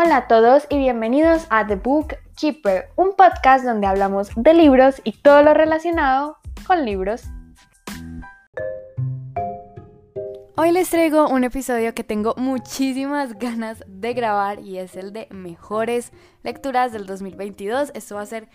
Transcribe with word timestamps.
Hola 0.00 0.16
a 0.16 0.28
todos 0.28 0.64
y 0.70 0.78
bienvenidos 0.78 1.48
a 1.50 1.66
The 1.66 1.74
Book 1.74 2.14
Keeper, 2.36 2.90
un 2.94 3.16
podcast 3.16 3.64
donde 3.64 3.88
hablamos 3.88 4.30
de 4.36 4.54
libros 4.54 5.00
y 5.02 5.10
todo 5.10 5.42
lo 5.42 5.54
relacionado 5.54 6.36
con 6.68 6.84
libros. 6.84 7.24
Hoy 10.56 10.70
les 10.70 10.88
traigo 10.88 11.28
un 11.28 11.42
episodio 11.42 11.96
que 11.96 12.04
tengo 12.04 12.34
muchísimas 12.36 13.36
ganas 13.40 13.82
de 13.88 14.14
grabar 14.14 14.60
y 14.60 14.78
es 14.78 14.94
el 14.94 15.12
de 15.12 15.26
mejores 15.32 16.12
lecturas 16.44 16.92
del 16.92 17.04
2022. 17.04 17.90
Esto 17.92 18.14
va 18.14 18.20
a 18.20 18.26
ser 18.26 18.48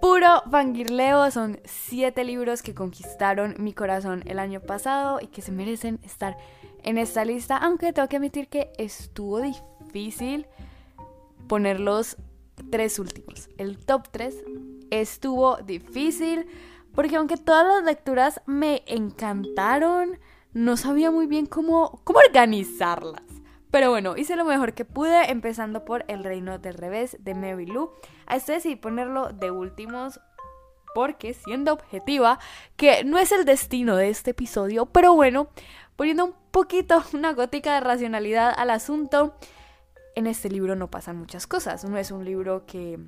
puro 0.00 0.44
fangirleo. 0.48 1.28
Son 1.32 1.58
siete 1.64 2.22
libros 2.22 2.62
que 2.62 2.72
conquistaron 2.72 3.56
mi 3.58 3.72
corazón 3.72 4.22
el 4.26 4.38
año 4.38 4.60
pasado 4.60 5.18
y 5.20 5.26
que 5.26 5.42
se 5.42 5.50
merecen 5.50 5.98
estar 6.04 6.36
en 6.84 6.98
esta 6.98 7.24
lista. 7.24 7.56
Aunque 7.56 7.92
tengo 7.92 8.06
que 8.06 8.18
admitir 8.18 8.46
que 8.46 8.70
estuvo 8.78 9.40
difícil 9.40 10.46
poner 11.46 11.80
los 11.80 12.16
tres 12.70 12.98
últimos. 12.98 13.48
El 13.58 13.78
top 13.78 14.08
3 14.10 14.44
estuvo 14.90 15.56
difícil 15.58 16.46
porque 16.94 17.16
aunque 17.16 17.36
todas 17.36 17.66
las 17.66 17.84
lecturas 17.84 18.40
me 18.46 18.82
encantaron, 18.86 20.18
no 20.52 20.76
sabía 20.76 21.10
muy 21.10 21.26
bien 21.26 21.46
cómo, 21.46 22.00
cómo 22.04 22.20
organizarlas. 22.20 23.22
Pero 23.70 23.90
bueno, 23.90 24.16
hice 24.16 24.36
lo 24.36 24.44
mejor 24.44 24.74
que 24.74 24.84
pude, 24.84 25.32
empezando 25.32 25.84
por 25.84 26.04
El 26.06 26.22
Reino 26.22 26.58
del 26.58 26.74
Revés 26.74 27.16
de 27.18 27.34
Mary 27.34 27.66
Lou. 27.66 27.90
A 28.26 28.36
este 28.36 28.52
decidí 28.52 28.76
ponerlo 28.76 29.32
de 29.32 29.50
últimos 29.50 30.20
porque, 30.94 31.34
siendo 31.34 31.72
objetiva, 31.72 32.38
que 32.76 33.02
no 33.02 33.18
es 33.18 33.32
el 33.32 33.44
destino 33.44 33.96
de 33.96 34.10
este 34.10 34.30
episodio, 34.30 34.86
pero 34.86 35.12
bueno, 35.14 35.48
poniendo 35.96 36.26
un 36.26 36.34
poquito, 36.52 37.02
una 37.12 37.32
gótica 37.32 37.74
de 37.74 37.80
racionalidad 37.80 38.54
al 38.56 38.70
asunto, 38.70 39.34
en 40.14 40.26
este 40.26 40.48
libro 40.48 40.76
no 40.76 40.90
pasan 40.90 41.16
muchas 41.16 41.46
cosas. 41.46 41.84
No 41.84 41.98
es 41.98 42.10
un 42.10 42.24
libro 42.24 42.66
que 42.66 42.98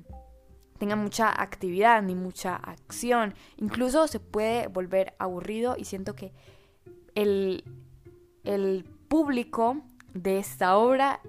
tenga 0.77 0.95
mucha 0.95 1.29
actividad 1.41 2.01
ni 2.01 2.15
mucha 2.15 2.55
acción. 2.55 3.33
Incluso 3.57 4.07
se 4.07 4.19
puede 4.19 4.67
volver 4.67 5.15
aburrido 5.19 5.75
y 5.77 5.85
siento 5.85 6.15
que 6.15 6.33
el, 7.15 7.63
el 8.43 8.85
público 9.07 9.81
de 10.13 10.39
esta 10.39 10.77
obra 10.77 11.21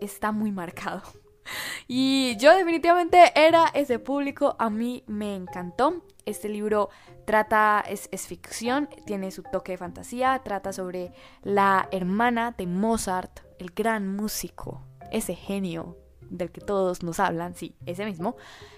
está 0.00 0.32
muy 0.32 0.52
marcado. 0.52 1.02
Y 1.86 2.36
yo 2.38 2.52
definitivamente 2.56 3.30
era 3.36 3.66
ese 3.72 4.00
público, 4.00 4.56
a 4.58 4.68
mí 4.68 5.04
me 5.06 5.36
encantó. 5.36 6.02
Este 6.24 6.48
libro 6.48 6.90
trata, 7.24 7.84
es, 7.88 8.08
es, 8.10 8.26
ficción, 8.26 8.88
tiene 9.06 9.30
su 9.30 9.44
toque 9.44 9.70
de 9.70 9.78
fantasía, 9.78 10.40
trata 10.42 10.72
sobre 10.72 11.12
la 11.44 11.88
hermana 11.92 12.52
de 12.58 12.66
Mozart, 12.66 13.38
el 13.60 13.70
gran 13.70 14.16
músico, 14.16 14.82
ese 15.12 15.34
genio 15.34 15.96
del 16.30 16.50
que 16.50 16.60
todos 16.60 17.02
nos 17.02 17.20
hablan, 17.20 17.54
sí, 17.54 17.76
ese 17.86 18.04
mismo, 18.04 18.36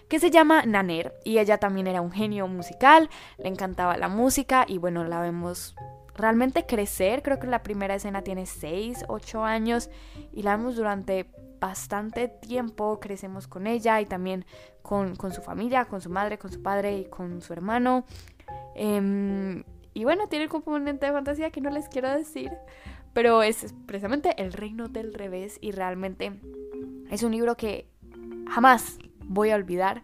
que 0.09 0.19
se 0.19 0.31
llama 0.31 0.65
Naner. 0.65 1.15
Y 1.25 1.39
ella 1.39 1.59
también 1.59 1.87
era 1.87 2.01
un 2.01 2.13
genio 2.13 2.47
musical, 2.49 3.09
le 3.39 3.49
encantaba 3.49 3.97
la 3.97 4.09
música 4.09 4.65
y 4.69 4.79
bueno, 4.79 5.05
la 5.05 5.21
vemos 5.21 5.75
realmente 6.15 6.67
crecer. 6.67 7.23
Creo 7.23 7.39
que 7.39 7.47
la 7.47 7.63
primera 7.63 7.95
escena 7.95 8.23
tiene 8.23 8.47
6, 8.47 9.05
8 9.09 9.45
años 9.45 9.91
y 10.33 10.43
la 10.43 10.57
vemos 10.57 10.77
durante 10.77 11.27
bastante 11.61 12.29
tiempo. 12.29 13.01
Crecemos 13.01 13.47
con 13.47 13.67
ella 13.67 14.01
y 14.01 14.07
también 14.07 14.45
con, 14.83 15.17
su 15.33 15.43
familia, 15.43 15.87
con 15.87 16.01
su 16.01 16.11
madre, 16.11 16.39
con 16.39 16.53
su 16.53 16.63
padre 16.63 16.99
y 16.99 17.05
con 17.07 17.41
su 17.41 17.53
hermano. 17.53 18.05
Em, 18.75 19.65
y 19.95 20.05
bueno, 20.05 20.29
tiene 20.29 20.45
el 20.45 20.51
componente 20.51 21.07
de 21.07 21.13
fantasía 21.13 21.51
que 21.51 21.61
no 21.61 21.71
les 21.71 21.89
quiero 21.89 22.11
decir, 22.11 22.53
pero 23.13 23.43
es 23.43 23.75
precisamente 23.87 24.41
El 24.41 24.53
Reino 24.53 24.89
del 24.89 25.15
Revés 25.15 25.59
y 25.61 25.73
realmente 25.73 26.33
es 27.11 27.23
un 27.23 27.33
libro 27.33 27.57
que 27.57 27.87
jamás 28.49 28.99
voy 29.25 29.51
a 29.51 29.57
olvidar. 29.57 30.03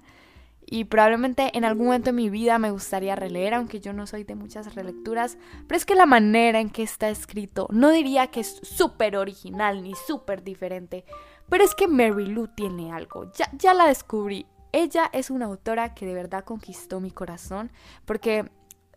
Y 0.66 0.84
probablemente 0.84 1.56
en 1.56 1.64
algún 1.64 1.86
momento 1.86 2.06
de 2.06 2.14
mi 2.14 2.30
vida 2.30 2.58
me 2.58 2.70
gustaría 2.70 3.14
releer, 3.14 3.54
aunque 3.54 3.80
yo 3.80 3.92
no 3.92 4.06
soy 4.06 4.24
de 4.24 4.34
muchas 4.34 4.74
relecturas. 4.74 5.36
Pero 5.66 5.76
es 5.76 5.84
que 5.84 5.94
la 5.94 6.06
manera 6.06 6.58
en 6.58 6.70
que 6.70 6.82
está 6.82 7.10
escrito, 7.10 7.68
no 7.70 7.90
diría 7.90 8.28
que 8.28 8.40
es 8.40 8.60
súper 8.62 9.16
original 9.16 9.82
ni 9.82 9.94
súper 9.94 10.42
diferente. 10.42 11.04
Pero 11.50 11.64
es 11.64 11.74
que 11.74 11.86
Mary 11.86 12.26
Lou 12.26 12.48
tiene 12.48 12.92
algo. 12.92 13.30
Ya, 13.34 13.50
ya 13.52 13.74
la 13.74 13.86
descubrí. 13.86 14.46
Ella 14.72 15.10
es 15.12 15.30
una 15.30 15.44
autora 15.44 15.94
que 15.94 16.06
de 16.06 16.14
verdad 16.14 16.44
conquistó 16.44 16.98
mi 16.98 17.10
corazón. 17.10 17.70
Porque 18.06 18.50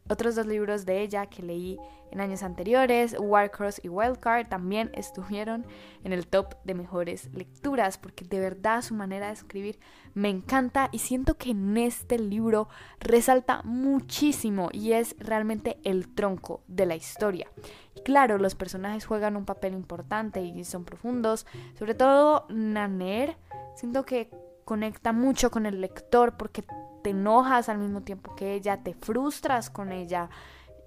otros 0.10 0.36
dos 0.36 0.46
libros 0.46 0.86
de 0.86 1.02
ella 1.02 1.26
que 1.26 1.44
leí 1.44 1.78
en 2.12 2.22
años 2.22 2.44
anteriores, 2.44 3.16
Warcross 3.20 3.82
y 3.84 3.90
Wildcard, 3.90 4.48
también 4.48 4.92
estuvieron 4.94 5.66
en 6.04 6.14
el 6.14 6.28
top 6.28 6.56
de 6.64 6.74
mejores 6.74 7.30
lecturas, 7.34 7.98
porque 7.98 8.26
de 8.26 8.40
verdad 8.40 8.82
su 8.82 8.94
manera 8.94 9.28
de 9.28 9.34
escribir 9.34 9.80
me 10.14 10.30
encanta 10.30 10.90
y 10.92 11.00
siento 11.00 11.38
que 11.38 11.52
en 11.52 11.78
este 11.78 12.18
libro 12.18 12.70
resalta 13.00 13.62
muchísimo 13.64 14.70
y 14.72 14.94
es 14.94 15.16
realmente 15.20 15.80
el 15.84 16.08
tronco 16.14 16.64
de 16.68 16.86
la 16.86 16.96
historia. 16.96 17.52
Y 17.96 18.02
claro, 18.02 18.38
los 18.38 18.56
personajes 18.56 19.06
juegan 19.06 19.36
un 19.36 19.46
papel 19.46 19.74
importante 19.74 20.42
y 20.42 20.64
son 20.64 20.86
profundos, 20.86 21.46
sobre 21.78 21.94
todo 21.94 22.46
Naner, 22.50 23.36
siento 23.76 24.06
que 24.06 24.30
conecta 24.68 25.14
mucho 25.14 25.50
con 25.50 25.66
el 25.66 25.80
lector 25.80 26.36
porque 26.36 26.66
te 27.02 27.12
enojas 27.12 27.70
al 27.70 27.78
mismo 27.78 28.02
tiempo 28.02 28.36
que 28.36 28.54
ella, 28.54 28.84
te 28.84 28.94
frustras 28.94 29.70
con 29.70 29.94
ella 29.94 30.30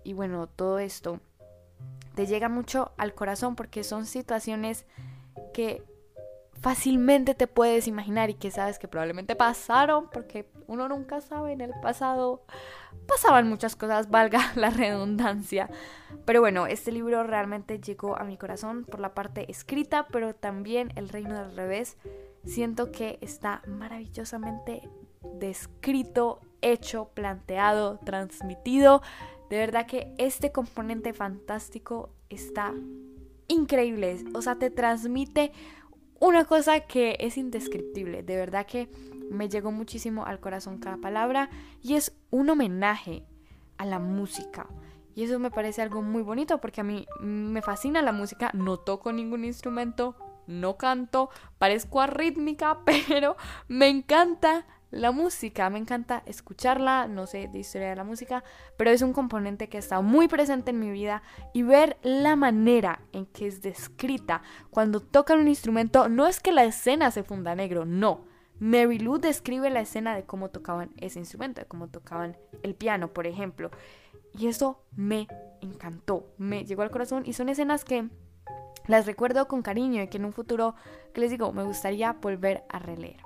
y 0.04 0.12
bueno, 0.12 0.48
todo 0.48 0.78
esto 0.78 1.18
te 2.14 2.26
llega 2.26 2.50
mucho 2.50 2.92
al 2.98 3.14
corazón 3.14 3.56
porque 3.56 3.82
son 3.82 4.04
situaciones 4.04 4.84
que 5.54 5.82
fácilmente 6.60 7.34
te 7.34 7.46
puedes 7.46 7.86
imaginar 7.86 8.28
y 8.28 8.34
que 8.34 8.50
sabes 8.50 8.78
que 8.78 8.86
probablemente 8.86 9.34
pasaron 9.34 10.10
porque 10.10 10.50
uno 10.66 10.86
nunca 10.86 11.22
sabe 11.22 11.52
en 11.52 11.62
el 11.62 11.72
pasado 11.80 12.44
pasaban 13.06 13.48
muchas 13.48 13.76
cosas, 13.76 14.10
valga 14.10 14.52
la 14.56 14.68
redundancia. 14.68 15.70
Pero 16.26 16.40
bueno, 16.40 16.66
este 16.66 16.92
libro 16.92 17.24
realmente 17.24 17.80
llegó 17.80 18.18
a 18.18 18.24
mi 18.24 18.36
corazón 18.36 18.84
por 18.84 19.00
la 19.00 19.14
parte 19.14 19.50
escrita, 19.50 20.06
pero 20.12 20.34
también 20.34 20.92
El 20.96 21.08
Reino 21.08 21.38
del 21.38 21.56
Revés. 21.56 21.96
Siento 22.44 22.90
que 22.90 23.18
está 23.20 23.62
maravillosamente 23.66 24.88
descrito, 25.38 26.40
hecho, 26.62 27.10
planteado, 27.14 27.98
transmitido. 27.98 29.02
De 29.48 29.58
verdad 29.58 29.86
que 29.86 30.14
este 30.18 30.52
componente 30.52 31.12
fantástico 31.12 32.10
está 32.28 32.72
increíble. 33.48 34.24
O 34.34 34.42
sea, 34.42 34.56
te 34.56 34.70
transmite 34.70 35.52
una 36.18 36.44
cosa 36.44 36.80
que 36.80 37.16
es 37.20 37.36
indescriptible. 37.36 38.22
De 38.22 38.36
verdad 38.36 38.66
que 38.66 38.90
me 39.30 39.48
llegó 39.48 39.72
muchísimo 39.72 40.24
al 40.24 40.40
corazón 40.40 40.78
cada 40.78 40.96
palabra. 40.96 41.50
Y 41.82 41.94
es 41.94 42.16
un 42.30 42.48
homenaje 42.50 43.24
a 43.76 43.86
la 43.86 43.98
música. 43.98 44.68
Y 45.14 45.24
eso 45.24 45.38
me 45.38 45.50
parece 45.50 45.82
algo 45.82 46.02
muy 46.02 46.22
bonito 46.22 46.60
porque 46.60 46.80
a 46.80 46.84
mí 46.84 47.06
me 47.20 47.60
fascina 47.62 48.02
la 48.02 48.12
música. 48.12 48.50
No 48.54 48.78
toco 48.78 49.12
ningún 49.12 49.44
instrumento, 49.44 50.14
no 50.46 50.76
canto, 50.76 51.30
parezco 51.58 52.00
arrítmica, 52.00 52.78
pero 53.08 53.36
me 53.68 53.88
encanta 53.88 54.66
la 54.90 55.12
música, 55.12 55.70
me 55.70 55.78
encanta 55.78 56.22
escucharla, 56.26 57.06
no 57.06 57.26
sé 57.26 57.48
de 57.48 57.60
historia 57.60 57.90
de 57.90 57.96
la 57.96 58.04
música, 58.04 58.42
pero 58.76 58.90
es 58.90 59.02
un 59.02 59.12
componente 59.12 59.68
que 59.68 59.78
está 59.78 60.00
muy 60.00 60.28
presente 60.28 60.70
en 60.70 60.80
mi 60.80 60.90
vida 60.90 61.22
y 61.54 61.62
ver 61.62 61.96
la 62.02 62.36
manera 62.36 63.00
en 63.12 63.26
que 63.26 63.46
es 63.46 63.62
descrita 63.62 64.42
cuando 64.70 65.00
tocan 65.00 65.40
un 65.40 65.48
instrumento, 65.48 66.08
no 66.08 66.26
es 66.26 66.40
que 66.40 66.52
la 66.52 66.64
escena 66.64 67.10
se 67.10 67.22
funda 67.22 67.54
negro, 67.54 67.84
no. 67.84 68.28
Mary 68.58 68.98
Lou 68.98 69.18
describe 69.18 69.70
la 69.70 69.80
escena 69.80 70.14
de 70.14 70.24
cómo 70.24 70.50
tocaban 70.50 70.90
ese 70.98 71.18
instrumento, 71.18 71.62
de 71.62 71.66
cómo 71.66 71.88
tocaban 71.88 72.36
el 72.62 72.74
piano, 72.74 73.08
por 73.08 73.26
ejemplo. 73.26 73.70
Y 74.38 74.48
eso 74.48 74.84
me 74.94 75.26
encantó, 75.62 76.26
me 76.36 76.66
llegó 76.66 76.82
al 76.82 76.90
corazón 76.90 77.22
y 77.24 77.32
son 77.32 77.48
escenas 77.48 77.84
que 77.84 78.10
las 78.90 79.06
recuerdo 79.06 79.46
con 79.46 79.62
cariño 79.62 80.02
y 80.02 80.08
que 80.08 80.18
en 80.18 80.24
un 80.24 80.32
futuro, 80.32 80.74
que 81.14 81.20
les 81.20 81.30
digo, 81.30 81.52
me 81.52 81.62
gustaría 81.62 82.12
volver 82.14 82.64
a 82.68 82.80
releer. 82.80 83.20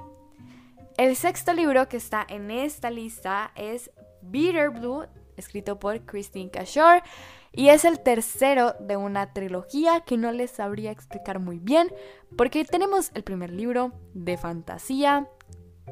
El 0.99 1.17
sexto 1.17 1.55
libro 1.55 1.89
que 1.89 1.97
está 1.97 2.25
en 2.29 2.51
esta 2.51 2.91
lista 2.91 3.51
es 3.57 3.91
Bitter 4.21 4.71
Blue, 4.71 5.07
escrito 5.37 5.81
por 5.81 6.05
Christine 6.05 6.51
Cashore, 6.51 7.03
y 7.51 7.69
es 7.69 7.85
el 7.85 8.01
tercero 8.01 8.75
de 8.79 8.97
una 8.97 9.33
trilogía 9.33 10.03
que 10.03 10.19
no 10.19 10.33
les 10.33 10.51
sabría 10.51 10.91
explicar 10.91 11.39
muy 11.39 11.59
bien, 11.59 11.91
porque 12.37 12.65
tenemos 12.65 13.11
el 13.15 13.25
primer 13.25 13.51
libro 13.51 13.93
de 14.13 14.37
fantasía, 14.37 15.29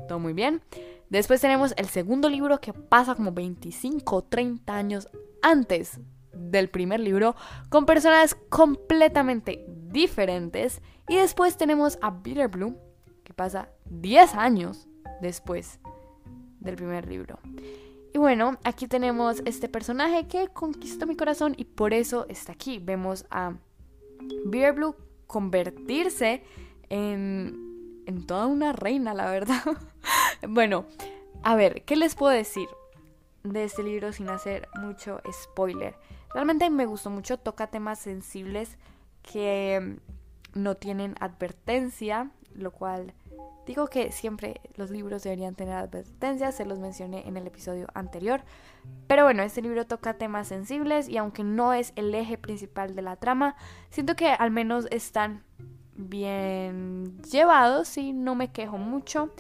todo 0.07 0.19
muy 0.19 0.35
bien. 0.35 0.63
Después 1.09 1.41
tenemos 1.41 1.73
el 1.79 1.89
segundo 1.89 2.29
libro 2.29 2.61
que 2.61 2.73
pasa 2.73 3.15
como 3.15 3.33
25 3.33 4.17
o 4.17 4.23
30 4.23 4.75
años 4.75 5.09
antes 5.41 5.99
del 6.35 6.69
primer 6.69 7.01
libro, 7.01 7.35
con 7.69 7.87
personajes 7.87 8.35
completamente 8.49 9.65
diferentes. 9.69 10.81
Y 11.09 11.17
después 11.17 11.57
tenemos 11.57 11.99
a 12.01 12.11
Bitter 12.11 12.49
Blue, 12.49 12.77
que 13.25 13.35
pasa 13.35 13.69
10 13.87 14.35
años 14.35 14.89
después 15.21 15.81
del 16.61 16.77
primer 16.77 17.09
libro. 17.09 17.39
Y 18.15 18.19
bueno, 18.19 18.59
aquí 18.65 18.87
tenemos 18.87 19.43
este 19.47 19.69
personaje 19.69 20.29
que 20.29 20.49
conquistó 20.49 21.07
mi 21.07 21.17
corazón 21.17 21.55
y 21.57 21.65
por 21.65 21.95
eso 21.95 22.27
está 22.29 22.53
aquí. 22.53 22.79
Vemos 22.79 23.25
a 23.31 23.55
Beer 24.45 24.75
Blue 24.75 24.95
convertirse 25.27 26.43
en, 26.91 28.03
en 28.07 28.27
toda 28.27 28.47
una 28.47 28.73
reina, 28.73 29.15
la 29.15 29.31
verdad. 29.31 29.63
bueno, 30.49 30.85
a 31.43 31.57
ver, 31.57 31.85
¿qué 31.85 31.97
les 31.97 32.15
puedo 32.15 32.33
decir 32.33 32.69
de 33.45 33.65
este 33.65 33.83
libro 33.83 34.13
sin 34.13 34.29
hacer 34.29 34.69
mucho 34.79 35.21
spoiler? 35.33 35.95
Realmente 36.35 36.69
me 36.71 36.87
gustó 36.87 37.11
mucho, 37.11 37.39
toca 37.39 37.67
temas 37.67 37.99
sensibles 37.99 38.79
que 39.23 39.99
no 40.55 40.77
tienen 40.77 41.15
advertencia, 41.21 42.31
lo 42.55 42.71
cual 42.71 43.15
digo 43.67 43.87
que 43.87 44.13
siempre 44.13 44.61
los 44.77 44.91
libros 44.91 45.23
deberían 45.23 45.55
tener 45.55 45.75
advertencias, 45.75 46.57
se 46.57 46.65
los 46.65 46.79
mencioné 46.79 47.27
en 47.27 47.37
el 47.37 47.47
episodio 47.47 47.87
anterior. 47.95 48.43
Pero 49.07 49.25
bueno, 49.25 49.43
este 49.43 49.63
libro 49.63 49.87
toca 49.87 50.15
temas 50.15 50.49
sensibles 50.49 51.09
y 51.09 51.17
aunque 51.17 51.45
no 51.45 51.73
es 51.73 51.93
el 51.97 52.15
eje 52.15 52.39
principal 52.39 52.95
de 52.95 53.03
la 53.03 53.17
trama, 53.17 53.57
siento 53.91 54.17
que 54.17 54.29
al 54.29 54.51
menos 54.51 54.87
están 54.91 55.45
bien 55.95 57.21
llevados 57.23 57.97
y 57.99 58.13
no 58.13 58.35
me 58.35 58.51
quejo 58.51 58.79
mucho. 58.79 59.31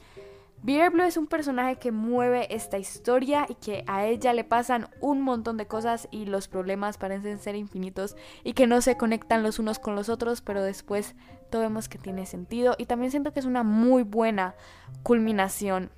Beer 0.64 0.90
Blue 0.90 1.02
es 1.02 1.16
un 1.16 1.26
personaje 1.26 1.74
que 1.74 1.90
mueve 1.90 2.54
esta 2.54 2.78
historia 2.78 3.46
y 3.48 3.56
que 3.56 3.82
a 3.88 4.06
ella 4.06 4.32
le 4.32 4.44
pasan 4.44 4.88
un 5.00 5.20
montón 5.20 5.56
de 5.56 5.66
cosas 5.66 6.06
y 6.12 6.24
los 6.24 6.46
problemas 6.46 6.98
parecen 6.98 7.40
ser 7.40 7.56
infinitos 7.56 8.14
y 8.44 8.52
que 8.52 8.68
no 8.68 8.80
se 8.80 8.96
conectan 8.96 9.42
los 9.42 9.58
unos 9.58 9.80
con 9.80 9.96
los 9.96 10.08
otros, 10.08 10.40
pero 10.40 10.62
después 10.62 11.16
todo 11.50 11.62
vemos 11.62 11.88
que 11.88 11.98
tiene 11.98 12.26
sentido 12.26 12.76
y 12.78 12.86
también 12.86 13.10
siento 13.10 13.32
que 13.32 13.40
es 13.40 13.46
una 13.46 13.64
muy 13.64 14.04
buena 14.04 14.54
culminación 15.02 15.90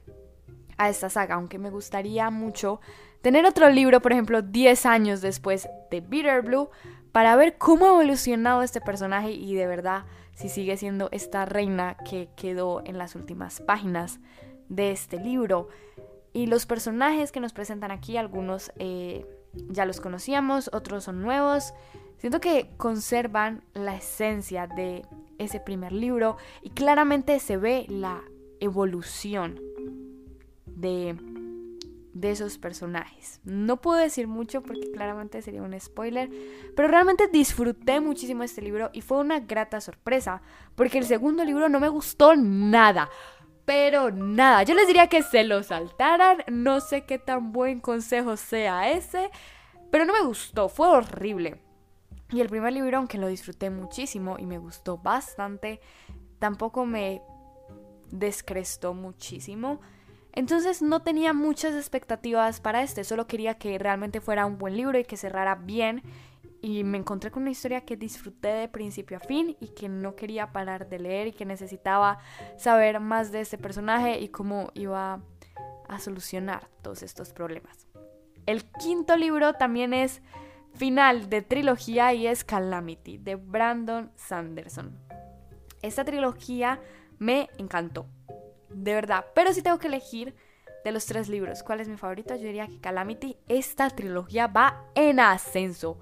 a 0.78 0.88
esta 0.88 1.10
saga, 1.10 1.34
aunque 1.34 1.58
me 1.58 1.68
gustaría 1.68 2.30
mucho 2.30 2.80
tener 3.20 3.44
otro 3.44 3.68
libro, 3.68 4.00
por 4.00 4.12
ejemplo, 4.12 4.40
10 4.40 4.86
años 4.86 5.20
después 5.20 5.68
de 5.90 6.00
Bitter 6.00 6.40
Blue, 6.40 6.70
para 7.12 7.36
ver 7.36 7.58
cómo 7.58 7.84
ha 7.84 7.90
evolucionado 7.90 8.62
este 8.62 8.80
personaje 8.80 9.30
y 9.30 9.54
de 9.54 9.66
verdad 9.66 10.04
si 10.34 10.48
sigue 10.48 10.76
siendo 10.78 11.10
esta 11.12 11.44
reina 11.44 11.96
que 12.08 12.30
quedó 12.34 12.82
en 12.86 12.96
las 12.96 13.14
últimas 13.14 13.60
páginas 13.60 14.20
de 14.68 14.90
este 14.90 15.18
libro. 15.18 15.68
Y 16.32 16.46
los 16.46 16.66
personajes 16.66 17.32
que 17.32 17.40
nos 17.40 17.52
presentan 17.52 17.90
aquí, 17.90 18.16
algunos 18.16 18.72
eh, 18.76 19.24
ya 19.68 19.86
los 19.86 20.00
conocíamos, 20.00 20.70
otros 20.72 21.04
son 21.04 21.22
nuevos. 21.22 21.74
Siento 22.18 22.40
que 22.40 22.70
conservan 22.76 23.62
la 23.74 23.96
esencia 23.96 24.66
de 24.66 25.04
ese 25.38 25.60
primer 25.60 25.92
libro 25.92 26.36
y 26.62 26.70
claramente 26.70 27.38
se 27.38 27.56
ve 27.56 27.86
la 27.88 28.22
evolución 28.60 29.60
de, 30.66 31.16
de 32.14 32.30
esos 32.30 32.58
personajes. 32.58 33.40
No 33.44 33.80
puedo 33.80 33.98
decir 33.98 34.26
mucho 34.26 34.62
porque 34.62 34.90
claramente 34.90 35.42
sería 35.42 35.62
un 35.62 35.78
spoiler, 35.78 36.30
pero 36.74 36.88
realmente 36.88 37.28
disfruté 37.28 38.00
muchísimo 38.00 38.42
este 38.42 38.62
libro 38.62 38.90
y 38.92 39.02
fue 39.02 39.18
una 39.18 39.40
grata 39.40 39.80
sorpresa 39.80 40.40
porque 40.74 40.98
el 40.98 41.04
segundo 41.04 41.44
libro 41.44 41.68
no 41.68 41.80
me 41.80 41.88
gustó 41.88 42.34
nada 42.36 43.10
pero 43.64 44.10
nada, 44.10 44.62
yo 44.62 44.74
les 44.74 44.86
diría 44.86 45.08
que 45.08 45.22
se 45.22 45.44
lo 45.44 45.62
saltaran, 45.62 46.44
no 46.48 46.80
sé 46.80 47.04
qué 47.04 47.18
tan 47.18 47.52
buen 47.52 47.80
consejo 47.80 48.36
sea 48.36 48.90
ese, 48.90 49.30
pero 49.90 50.04
no 50.04 50.12
me 50.12 50.22
gustó, 50.22 50.68
fue 50.68 50.88
horrible. 50.88 51.60
Y 52.30 52.40
el 52.40 52.48
primer 52.48 52.72
libro, 52.72 52.98
aunque 52.98 53.18
lo 53.18 53.28
disfruté 53.28 53.70
muchísimo 53.70 54.36
y 54.38 54.46
me 54.46 54.58
gustó 54.58 54.98
bastante, 54.98 55.80
tampoco 56.38 56.84
me 56.84 57.22
descrestó 58.10 58.92
muchísimo. 58.92 59.80
Entonces 60.32 60.82
no 60.82 61.02
tenía 61.02 61.32
muchas 61.32 61.74
expectativas 61.74 62.60
para 62.60 62.82
este, 62.82 63.04
solo 63.04 63.26
quería 63.26 63.54
que 63.54 63.78
realmente 63.78 64.20
fuera 64.20 64.46
un 64.46 64.58
buen 64.58 64.76
libro 64.76 64.98
y 64.98 65.04
que 65.04 65.16
cerrara 65.16 65.54
bien 65.54 66.02
y 66.64 66.82
me 66.82 66.96
encontré 66.96 67.30
con 67.30 67.42
una 67.42 67.50
historia 67.50 67.82
que 67.82 67.94
disfruté 67.94 68.48
de 68.48 68.68
principio 68.68 69.18
a 69.18 69.20
fin 69.20 69.54
y 69.60 69.68
que 69.74 69.90
no 69.90 70.16
quería 70.16 70.50
parar 70.50 70.88
de 70.88 70.98
leer 70.98 71.26
y 71.26 71.32
que 71.32 71.44
necesitaba 71.44 72.20
saber 72.56 73.00
más 73.00 73.30
de 73.30 73.42
este 73.42 73.58
personaje 73.58 74.18
y 74.18 74.28
cómo 74.28 74.70
iba 74.72 75.20
a 75.88 75.98
solucionar 75.98 76.70
todos 76.80 77.02
estos 77.02 77.34
problemas. 77.34 77.86
El 78.46 78.64
quinto 78.64 79.14
libro 79.18 79.52
también 79.52 79.92
es 79.92 80.22
final 80.72 81.28
de 81.28 81.42
trilogía 81.42 82.14
y 82.14 82.26
es 82.26 82.44
Calamity 82.44 83.18
de 83.18 83.34
Brandon 83.34 84.10
Sanderson. 84.14 84.98
Esta 85.82 86.02
trilogía 86.02 86.80
me 87.18 87.50
encantó, 87.58 88.06
de 88.70 88.94
verdad, 88.94 89.26
pero 89.34 89.52
si 89.52 89.60
tengo 89.60 89.78
que 89.78 89.88
elegir 89.88 90.34
de 90.84 90.92
los 90.92 91.06
tres 91.06 91.28
libros, 91.28 91.62
¿cuál 91.62 91.80
es 91.80 91.88
mi 91.88 91.96
favorito? 91.96 92.36
Yo 92.36 92.42
diría 92.42 92.66
que 92.66 92.78
Calamity, 92.78 93.36
esta 93.48 93.88
trilogía 93.90 94.46
va 94.46 94.84
en 94.94 95.18
ascenso. 95.18 95.98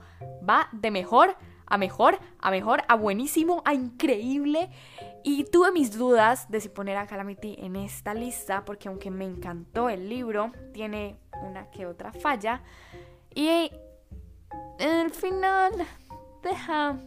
Va 0.48 0.68
de 0.72 0.90
mejor 0.90 1.36
a 1.72 1.78
mejor, 1.78 2.18
a 2.38 2.50
mejor, 2.50 2.82
a 2.86 2.96
buenísimo, 2.96 3.62
a 3.64 3.72
increíble. 3.72 4.68
Y 5.24 5.44
tuve 5.44 5.72
mis 5.72 5.96
dudas 5.96 6.50
de 6.50 6.60
si 6.60 6.68
poner 6.68 6.98
a 6.98 7.06
Calamity 7.06 7.56
en 7.60 7.76
esta 7.76 8.12
lista, 8.12 8.66
porque 8.66 8.88
aunque 8.88 9.10
me 9.10 9.24
encantó 9.24 9.88
el 9.88 10.06
libro, 10.06 10.52
tiene 10.74 11.16
una 11.42 11.70
que 11.70 11.86
otra 11.86 12.12
falla. 12.12 12.62
Y 13.34 13.70
el 14.78 15.10
final 15.12 15.72
deja 16.42 16.98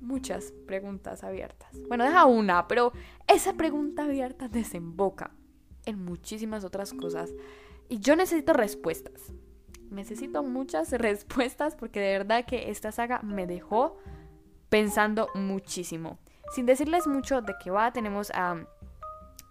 muchas 0.00 0.52
preguntas 0.66 1.22
abiertas. 1.22 1.68
Bueno, 1.86 2.02
deja 2.02 2.24
una, 2.24 2.66
pero 2.66 2.90
esa 3.28 3.52
pregunta 3.52 4.02
abierta 4.02 4.48
desemboca 4.48 5.30
en 5.88 6.04
muchísimas 6.04 6.64
otras 6.64 6.92
cosas. 6.92 7.30
Y 7.88 7.98
yo 7.98 8.14
necesito 8.14 8.52
respuestas. 8.52 9.32
Necesito 9.90 10.42
muchas 10.42 10.92
respuestas 10.92 11.74
porque 11.74 12.00
de 12.00 12.18
verdad 12.18 12.44
que 12.44 12.70
esta 12.70 12.92
saga 12.92 13.20
me 13.22 13.46
dejó 13.46 13.96
pensando 14.68 15.28
muchísimo. 15.34 16.18
Sin 16.54 16.66
decirles 16.66 17.06
mucho 17.06 17.40
de 17.40 17.54
qué 17.62 17.70
va, 17.70 17.92
tenemos 17.92 18.30
a 18.34 18.66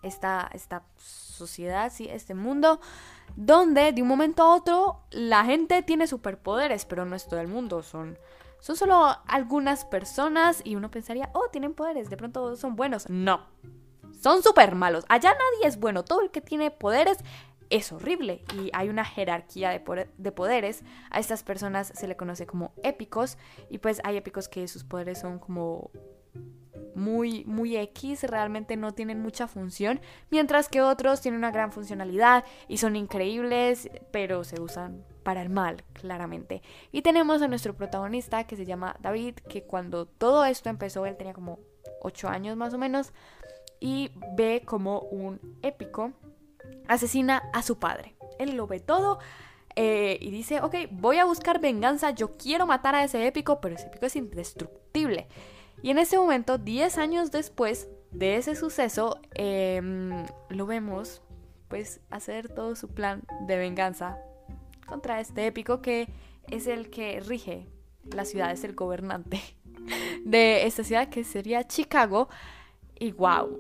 esta, 0.04 0.50
esta 0.54 0.84
sociedad, 0.98 1.92
¿sí? 1.92 2.08
este 2.10 2.36
mundo, 2.36 2.80
donde 3.36 3.92
de 3.92 4.02
un 4.02 4.08
momento 4.08 4.44
a 4.44 4.56
otro 4.56 5.02
la 5.12 5.44
gente 5.44 5.82
tiene 5.82 6.08
superpoderes, 6.08 6.86
pero 6.86 7.06
no 7.06 7.16
es 7.16 7.28
todo 7.28 7.40
el 7.40 7.48
mundo, 7.48 7.82
son, 7.84 8.18
son 8.60 8.76
solo 8.76 9.16
algunas 9.28 9.86
personas 9.86 10.62
y 10.64 10.76
uno 10.76 10.90
pensaría, 10.90 11.30
oh, 11.34 11.50
tienen 11.52 11.74
poderes, 11.74 12.10
de 12.10 12.18
pronto 12.18 12.56
son 12.56 12.76
buenos. 12.76 13.10
No, 13.10 13.42
son 14.22 14.44
súper 14.44 14.76
malos. 14.76 15.06
Allá 15.10 15.32
nadie 15.32 15.68
es 15.68 15.80
bueno. 15.80 16.04
Todo 16.04 16.22
el 16.22 16.32
que 16.32 16.42
tiene 16.42 16.72
poderes 16.72 17.18
es 17.70 17.92
horrible 17.92 18.44
y 18.56 18.70
hay 18.74 18.90
una 18.90 19.06
jerarquía 19.06 19.70
de, 19.70 20.32
poderes. 20.32 20.84
A 21.10 21.20
estas 21.20 21.44
personas 21.44 21.92
se 21.96 22.08
le 22.08 22.16
conoce 22.16 22.46
como 22.46 22.74
épicos 22.84 23.38
y 23.70 23.80
pues 23.80 24.02
hay 24.04 24.18
épicos 24.18 24.48
que 24.48 24.68
sus 24.68 24.84
poderes 24.84 25.20
son 25.20 25.40
como 25.40 25.92
muy, 26.96 27.46
muy 27.46 27.78
X, 27.78 28.24
realmente 28.24 28.76
no 28.76 28.94
tienen 28.94 29.22
mucha 29.22 29.48
función, 29.48 30.02
mientras 30.32 30.68
que 30.68 30.82
otros 30.82 31.22
tienen 31.22 31.38
una 31.38 31.52
gran 31.52 31.72
funcionalidad 31.72 32.44
y 32.68 32.78
son 32.78 32.96
increíbles, 32.96 33.90
pero 34.12 34.44
se 34.44 34.60
usan 34.60 35.06
para 35.22 35.44
el 35.44 35.50
mal, 35.50 35.84
claramente. 35.94 36.64
Y 36.92 37.04
tenemos 37.04 37.42
a 37.44 37.48
nuestro 37.48 37.76
protagonista 37.76 38.46
que 38.46 38.56
se 38.56 38.66
llama 38.66 38.96
David, 39.00 39.36
que 39.36 39.64
cuando 39.64 40.08
todo 40.08 40.44
esto 40.46 40.70
empezó, 40.70 41.06
él 41.06 41.18
tenía 41.18 41.34
como 41.34 41.60
8 42.02 42.30
años 42.30 42.58
más 42.58 42.74
o 42.74 42.80
menos, 42.80 43.14
y 43.80 44.12
ve 44.36 44.64
como 44.66 45.02
un 45.02 45.40
épico 45.62 46.14
asesina 46.88 47.44
a 47.54 47.62
su 47.62 47.78
padre. 47.78 48.16
Él 48.40 48.56
lo 48.56 48.68
ve 48.68 48.80
todo 48.80 49.20
eh, 49.76 50.18
y 50.22 50.32
dice, 50.32 50.62
ok, 50.62 50.76
voy 50.92 51.18
a 51.20 51.26
buscar 51.26 51.60
venganza, 51.60 52.12
yo 52.12 52.38
quiero 52.38 52.66
matar 52.66 52.96
a 52.96 53.04
ese 53.04 53.26
épico, 53.28 53.62
pero 53.62 53.76
ese 53.76 53.88
épico 53.88 54.06
es 54.06 54.16
indestructible. 54.16 55.28
Y 55.84 55.92
en 55.92 56.00
ese 56.00 56.18
momento, 56.18 56.58
10 56.58 56.98
años 56.98 57.32
después 57.32 57.88
de 58.12 58.38
ese 58.38 58.56
suceso, 58.56 59.20
em, 59.36 60.26
lo 60.50 60.66
vemos 60.66 61.22
pues 61.68 62.00
hacer 62.10 62.50
todo 62.50 62.76
su 62.76 62.88
plan 62.88 63.24
de 63.46 63.58
venganza 63.58 64.18
contra 64.86 65.20
este 65.20 65.46
épico 65.46 65.82
que 65.82 66.08
es 66.50 66.66
el 66.66 66.90
que 66.90 67.20
rige 67.20 67.68
la 68.06 68.26
ciudad, 68.26 68.52
es 68.52 68.64
el 68.64 68.74
gobernante 68.74 69.40
de 70.26 70.66
esta 70.66 70.84
ciudad 70.84 71.10
que 71.10 71.24
sería 71.24 71.68
Chicago. 71.68 72.30
Y 73.00 73.12
wow, 73.12 73.60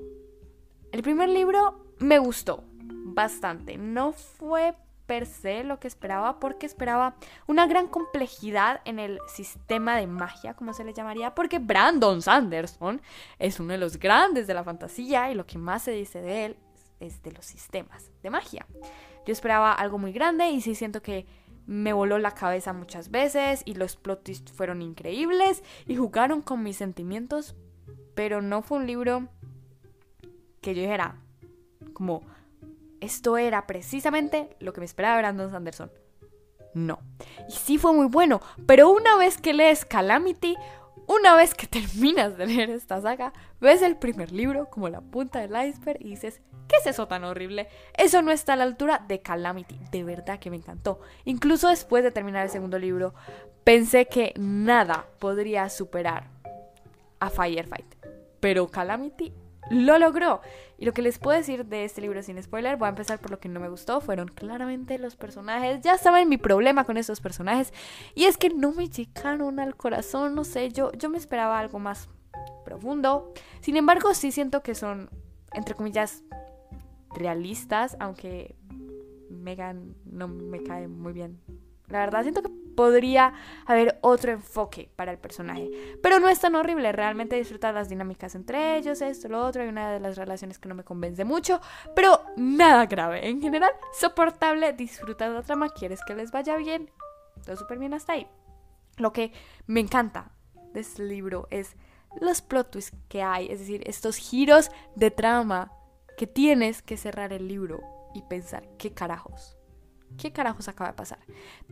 el 0.91 1.01
primer 1.01 1.29
libro 1.29 1.85
me 1.99 2.19
gustó 2.19 2.63
bastante. 2.73 3.77
No 3.77 4.13
fue 4.13 4.75
per 5.07 5.25
se 5.25 5.63
lo 5.63 5.79
que 5.79 5.87
esperaba 5.87 6.39
porque 6.39 6.65
esperaba 6.65 7.15
una 7.47 7.65
gran 7.65 7.87
complejidad 7.87 8.81
en 8.85 8.99
el 8.99 9.19
sistema 9.33 9.95
de 9.95 10.05
magia, 10.05 10.53
como 10.53 10.73
se 10.73 10.83
le 10.83 10.93
llamaría, 10.93 11.33
porque 11.33 11.59
Brandon 11.59 12.21
Sanderson 12.21 13.01
es 13.39 13.59
uno 13.59 13.71
de 13.71 13.79
los 13.79 13.97
grandes 13.97 14.45
de 14.47 14.53
la 14.53 14.63
fantasía 14.63 15.31
y 15.31 15.35
lo 15.35 15.47
que 15.47 15.57
más 15.57 15.83
se 15.83 15.91
dice 15.91 16.21
de 16.21 16.45
él 16.45 16.57
es 16.99 17.23
de 17.23 17.31
los 17.31 17.45
sistemas 17.45 18.11
de 18.21 18.29
magia. 18.29 18.67
Yo 19.25 19.31
esperaba 19.31 19.71
algo 19.71 19.97
muy 19.97 20.11
grande 20.11 20.49
y 20.49 20.61
sí 20.61 20.75
siento 20.75 21.01
que 21.01 21.25
me 21.65 21.93
voló 21.93 22.17
la 22.17 22.31
cabeza 22.31 22.73
muchas 22.73 23.11
veces 23.11 23.61
y 23.65 23.73
los 23.73 23.97
plot 23.97 24.23
twists 24.23 24.51
fueron 24.51 24.81
increíbles 24.81 25.63
y 25.85 25.95
jugaron 25.95 26.41
con 26.41 26.63
mis 26.63 26.77
sentimientos, 26.77 27.55
pero 28.17 28.41
no 28.41 28.63
fue 28.63 28.79
un 28.79 28.87
libro 28.87 29.27
que 30.59 30.73
yo 30.73 30.81
dijera, 30.81 31.17
como, 31.93 32.23
esto 32.99 33.37
era 33.37 33.67
precisamente 33.67 34.57
lo 34.59 34.73
que 34.73 34.81
me 34.81 34.87
esperaba 34.87 35.19
Brandon 35.19 35.51
Sanderson. 35.51 35.91
No. 36.73 36.97
Y 37.47 37.51
sí 37.51 37.77
fue 37.77 37.93
muy 37.93 38.07
bueno, 38.07 38.41
pero 38.65 38.89
una 38.89 39.15
vez 39.17 39.37
que 39.37 39.53
lees 39.53 39.85
Calamity, 39.85 40.55
una 41.05 41.35
vez 41.35 41.53
que 41.53 41.67
terminas 41.67 42.39
de 42.39 42.47
leer 42.47 42.71
esta 42.71 42.99
saga, 43.01 43.33
ves 43.61 43.83
el 43.83 43.97
primer 43.97 44.31
libro 44.31 44.67
como 44.71 44.89
la 44.89 45.01
punta 45.01 45.39
del 45.39 45.51
iceberg 45.51 46.01
y 46.01 46.09
dices, 46.09 46.41
¿qué 46.67 46.77
es 46.77 46.87
eso 46.87 47.07
tan 47.07 47.23
horrible? 47.23 47.67
Eso 47.93 48.23
no 48.23 48.31
está 48.31 48.53
a 48.53 48.55
la 48.55 48.63
altura 48.63 49.05
de 49.07 49.21
Calamity. 49.21 49.79
De 49.91 50.03
verdad 50.03 50.39
que 50.39 50.49
me 50.49 50.57
encantó. 50.57 51.01
Incluso 51.23 51.69
después 51.69 52.03
de 52.03 52.09
terminar 52.09 52.45
el 52.45 52.49
segundo 52.49 52.79
libro, 52.79 53.13
pensé 53.63 54.07
que 54.07 54.33
nada 54.39 55.05
podría 55.19 55.69
superar 55.69 56.35
a 57.19 57.29
Firefight. 57.29 57.95
Pero 58.39 58.67
Calamity 58.67 59.33
lo 59.69 59.97
logró. 59.97 60.41
Y 60.77 60.85
lo 60.85 60.93
que 60.93 61.01
les 61.01 61.19
puedo 61.19 61.37
decir 61.37 61.65
de 61.65 61.83
este 61.83 62.01
libro 62.01 62.21
sin 62.21 62.41
spoiler, 62.41 62.77
voy 62.77 62.87
a 62.87 62.89
empezar 62.89 63.19
por 63.19 63.31
lo 63.31 63.39
que 63.39 63.49
no 63.49 63.59
me 63.59 63.69
gustó, 63.69 63.99
fueron 64.01 64.27
claramente 64.27 64.97
los 64.99 65.15
personajes. 65.15 65.81
Ya 65.81 65.97
saben 65.97 66.29
mi 66.29 66.37
problema 66.37 66.83
con 66.83 66.97
estos 66.97 67.19
personajes. 67.19 67.73
Y 68.15 68.25
es 68.25 68.37
que 68.37 68.49
no 68.49 68.71
me 68.71 68.89
llegaron 68.89 69.59
al 69.59 69.75
corazón, 69.75 70.35
no 70.35 70.43
sé, 70.43 70.71
yo, 70.71 70.91
yo 70.93 71.09
me 71.09 71.17
esperaba 71.17 71.59
algo 71.59 71.79
más 71.79 72.09
profundo. 72.63 73.33
Sin 73.61 73.77
embargo, 73.77 74.13
sí 74.13 74.31
siento 74.31 74.61
que 74.61 74.75
son, 74.75 75.09
entre 75.53 75.75
comillas, 75.75 76.23
realistas, 77.15 77.97
aunque 77.99 78.55
Megan 79.29 79.95
no 80.05 80.27
me 80.27 80.61
cae 80.63 80.87
muy 80.87 81.13
bien. 81.13 81.39
La 81.87 81.99
verdad, 81.99 82.21
siento 82.21 82.43
que 82.43 82.51
podría 82.77 83.33
haber 83.65 83.97
otro 84.01 84.31
enfoque 84.31 84.91
para 84.95 85.11
el 85.11 85.17
personaje. 85.17 85.97
Pero 86.03 86.19
no 86.19 86.29
es 86.29 86.39
tan 86.39 86.53
horrible, 86.53 86.91
realmente 86.91 87.35
disfrutar 87.35 87.73
las 87.73 87.89
dinámicas 87.89 88.35
entre 88.35 88.77
ellos, 88.77 89.01
esto, 89.01 89.27
lo 89.27 89.43
otro. 89.43 89.63
Hay 89.63 89.67
una 89.67 89.91
de 89.91 89.99
las 89.99 90.15
relaciones 90.15 90.59
que 90.59 90.69
no 90.69 90.75
me 90.75 90.83
convence 90.83 91.25
mucho, 91.25 91.59
pero 91.95 92.21
nada 92.37 92.85
grave. 92.85 93.27
En 93.27 93.41
general, 93.41 93.71
soportable, 93.91 94.73
disfrutar 94.73 95.31
la 95.31 95.41
trama, 95.41 95.69
quieres 95.69 96.01
que 96.05 96.13
les 96.13 96.31
vaya 96.31 96.55
bien. 96.55 96.91
Todo 97.43 97.57
súper 97.57 97.79
bien 97.79 97.95
hasta 97.95 98.13
ahí. 98.13 98.27
Lo 98.97 99.11
que 99.11 99.33
me 99.65 99.79
encanta 99.79 100.29
de 100.71 100.81
este 100.81 101.03
libro 101.03 101.47
es 101.49 101.75
los 102.21 102.43
plot 102.43 102.69
twists 102.69 102.95
que 103.09 103.23
hay, 103.23 103.47
es 103.51 103.59
decir, 103.59 103.81
estos 103.87 104.17
giros 104.17 104.69
de 104.95 105.09
trama 105.09 105.71
que 106.15 106.27
tienes 106.27 106.83
que 106.83 106.95
cerrar 106.95 107.33
el 107.33 107.47
libro 107.47 107.81
y 108.13 108.21
pensar, 108.21 108.69
¿qué 108.77 108.93
carajos? 108.93 109.56
¿Qué 110.17 110.31
carajos 110.31 110.67
acaba 110.67 110.89
de 110.89 110.95
pasar? 110.95 111.19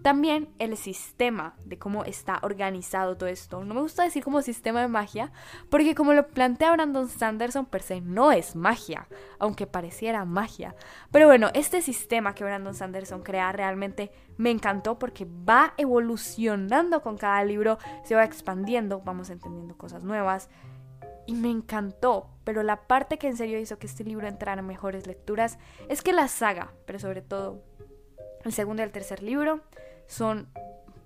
También 0.03 0.49
el 0.59 0.77
sistema 0.77 1.55
de 1.65 1.79
cómo 1.79 2.03
está 2.03 2.39
organizado 2.43 3.17
todo 3.17 3.27
esto. 3.27 3.63
No 3.63 3.73
me 3.73 3.81
gusta 3.81 4.03
decir 4.03 4.23
como 4.23 4.41
sistema 4.43 4.81
de 4.81 4.87
magia, 4.87 5.31
porque 5.69 5.95
como 5.95 6.13
lo 6.13 6.27
plantea 6.27 6.71
Brandon 6.73 7.09
Sanderson 7.09 7.65
per 7.65 7.81
se 7.81 8.01
no 8.01 8.31
es 8.31 8.55
magia, 8.55 9.07
aunque 9.39 9.65
pareciera 9.65 10.25
magia. 10.25 10.75
Pero 11.11 11.25
bueno, 11.25 11.49
este 11.55 11.81
sistema 11.81 12.35
que 12.35 12.43
Brandon 12.43 12.75
Sanderson 12.75 13.23
crea 13.23 13.51
realmente 13.51 14.11
me 14.37 14.51
encantó 14.51 14.99
porque 14.99 15.25
va 15.25 15.73
evolucionando 15.77 17.01
con 17.01 17.17
cada 17.17 17.43
libro, 17.43 17.79
se 18.03 18.13
va 18.13 18.23
expandiendo, 18.23 19.01
vamos 19.01 19.31
entendiendo 19.31 19.75
cosas 19.75 20.03
nuevas. 20.03 20.49
Y 21.27 21.33
me 21.33 21.49
encantó, 21.49 22.29
pero 22.43 22.61
la 22.61 22.85
parte 22.85 23.17
que 23.17 23.27
en 23.27 23.37
serio 23.37 23.59
hizo 23.59 23.79
que 23.79 23.87
este 23.87 24.03
libro 24.03 24.27
entrara 24.27 24.61
en 24.61 24.67
mejores 24.67 25.07
lecturas 25.07 25.57
es 25.89 26.03
que 26.03 26.13
la 26.13 26.27
saga, 26.27 26.73
pero 26.85 26.99
sobre 26.99 27.23
todo 27.23 27.63
el 28.45 28.53
segundo 28.53 28.81
y 28.81 28.85
el 28.85 28.91
tercer 28.91 29.23
libro 29.23 29.61
son 30.07 30.47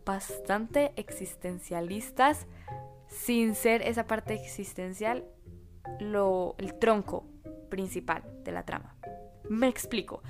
bastante 0.05 0.91
existencialistas, 0.95 2.47
sin 3.07 3.55
ser 3.55 3.81
esa 3.81 4.05
parte 4.05 4.33
existencial 4.33 5.25
lo, 5.99 6.55
el 6.57 6.75
tronco 6.75 7.25
principal 7.69 8.23
de 8.43 8.51
la 8.51 8.63
trama. 8.63 8.95
Me 9.49 9.67
explico. 9.67 10.21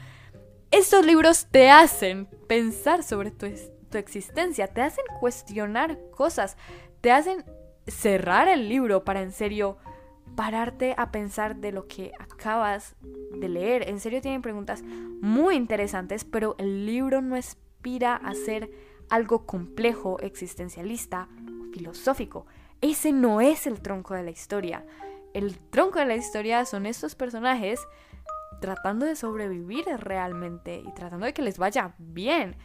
Estos 0.72 1.06
libros 1.06 1.48
te 1.50 1.70
hacen 1.70 2.28
pensar 2.48 3.04
sobre 3.04 3.32
tu, 3.32 3.48
tu 3.90 3.98
existencia, 3.98 4.68
te 4.68 4.82
hacen 4.82 5.06
cuestionar 5.20 5.98
cosas, 6.12 6.58
te 7.02 7.12
hacen 7.12 7.44
cerrar 7.88 8.48
el 8.48 8.70
libro 8.70 9.04
para 9.04 9.22
en 9.22 9.32
serio 9.32 9.78
pararte 10.36 10.96
a 10.98 11.12
pensar 11.12 11.58
de 11.58 11.72
lo 11.72 11.88
que 11.88 12.12
acabas 12.20 12.96
de 13.02 13.50
leer. 13.50 13.90
En 13.90 14.00
serio 14.00 14.22
tienen 14.22 14.42
preguntas 14.42 14.84
muy 14.84 15.56
interesantes, 15.56 16.24
pero 16.24 16.56
el 16.58 16.86
libro 16.86 17.22
no 17.22 17.36
aspira 17.36 18.16
a 18.16 18.34
ser 18.34 18.70
algo 19.10 19.46
complejo, 19.46 20.20
existencialista 20.20 21.28
filosófico. 21.74 22.46
Ese 22.82 23.12
no 23.12 23.42
es 23.42 23.68
el 23.68 23.82
tronco 23.82 24.14
de 24.14 24.24
la 24.24 24.32
historia. 24.32 24.86
El 25.34 25.60
tronco 25.60 26.00
de 26.00 26.06
la 26.06 26.16
historia 26.16 26.66
son 26.66 26.86
estos 26.86 27.16
personajes 27.16 27.82
tratando 28.60 29.06
de 29.06 29.16
sobrevivir 29.16 29.86
realmente 29.98 30.82
y 30.86 30.92
tratando 30.94 31.26
de 31.26 31.34
que 31.34 31.42
les 31.42 31.58
vaya 31.58 31.94
bien. 31.98 32.56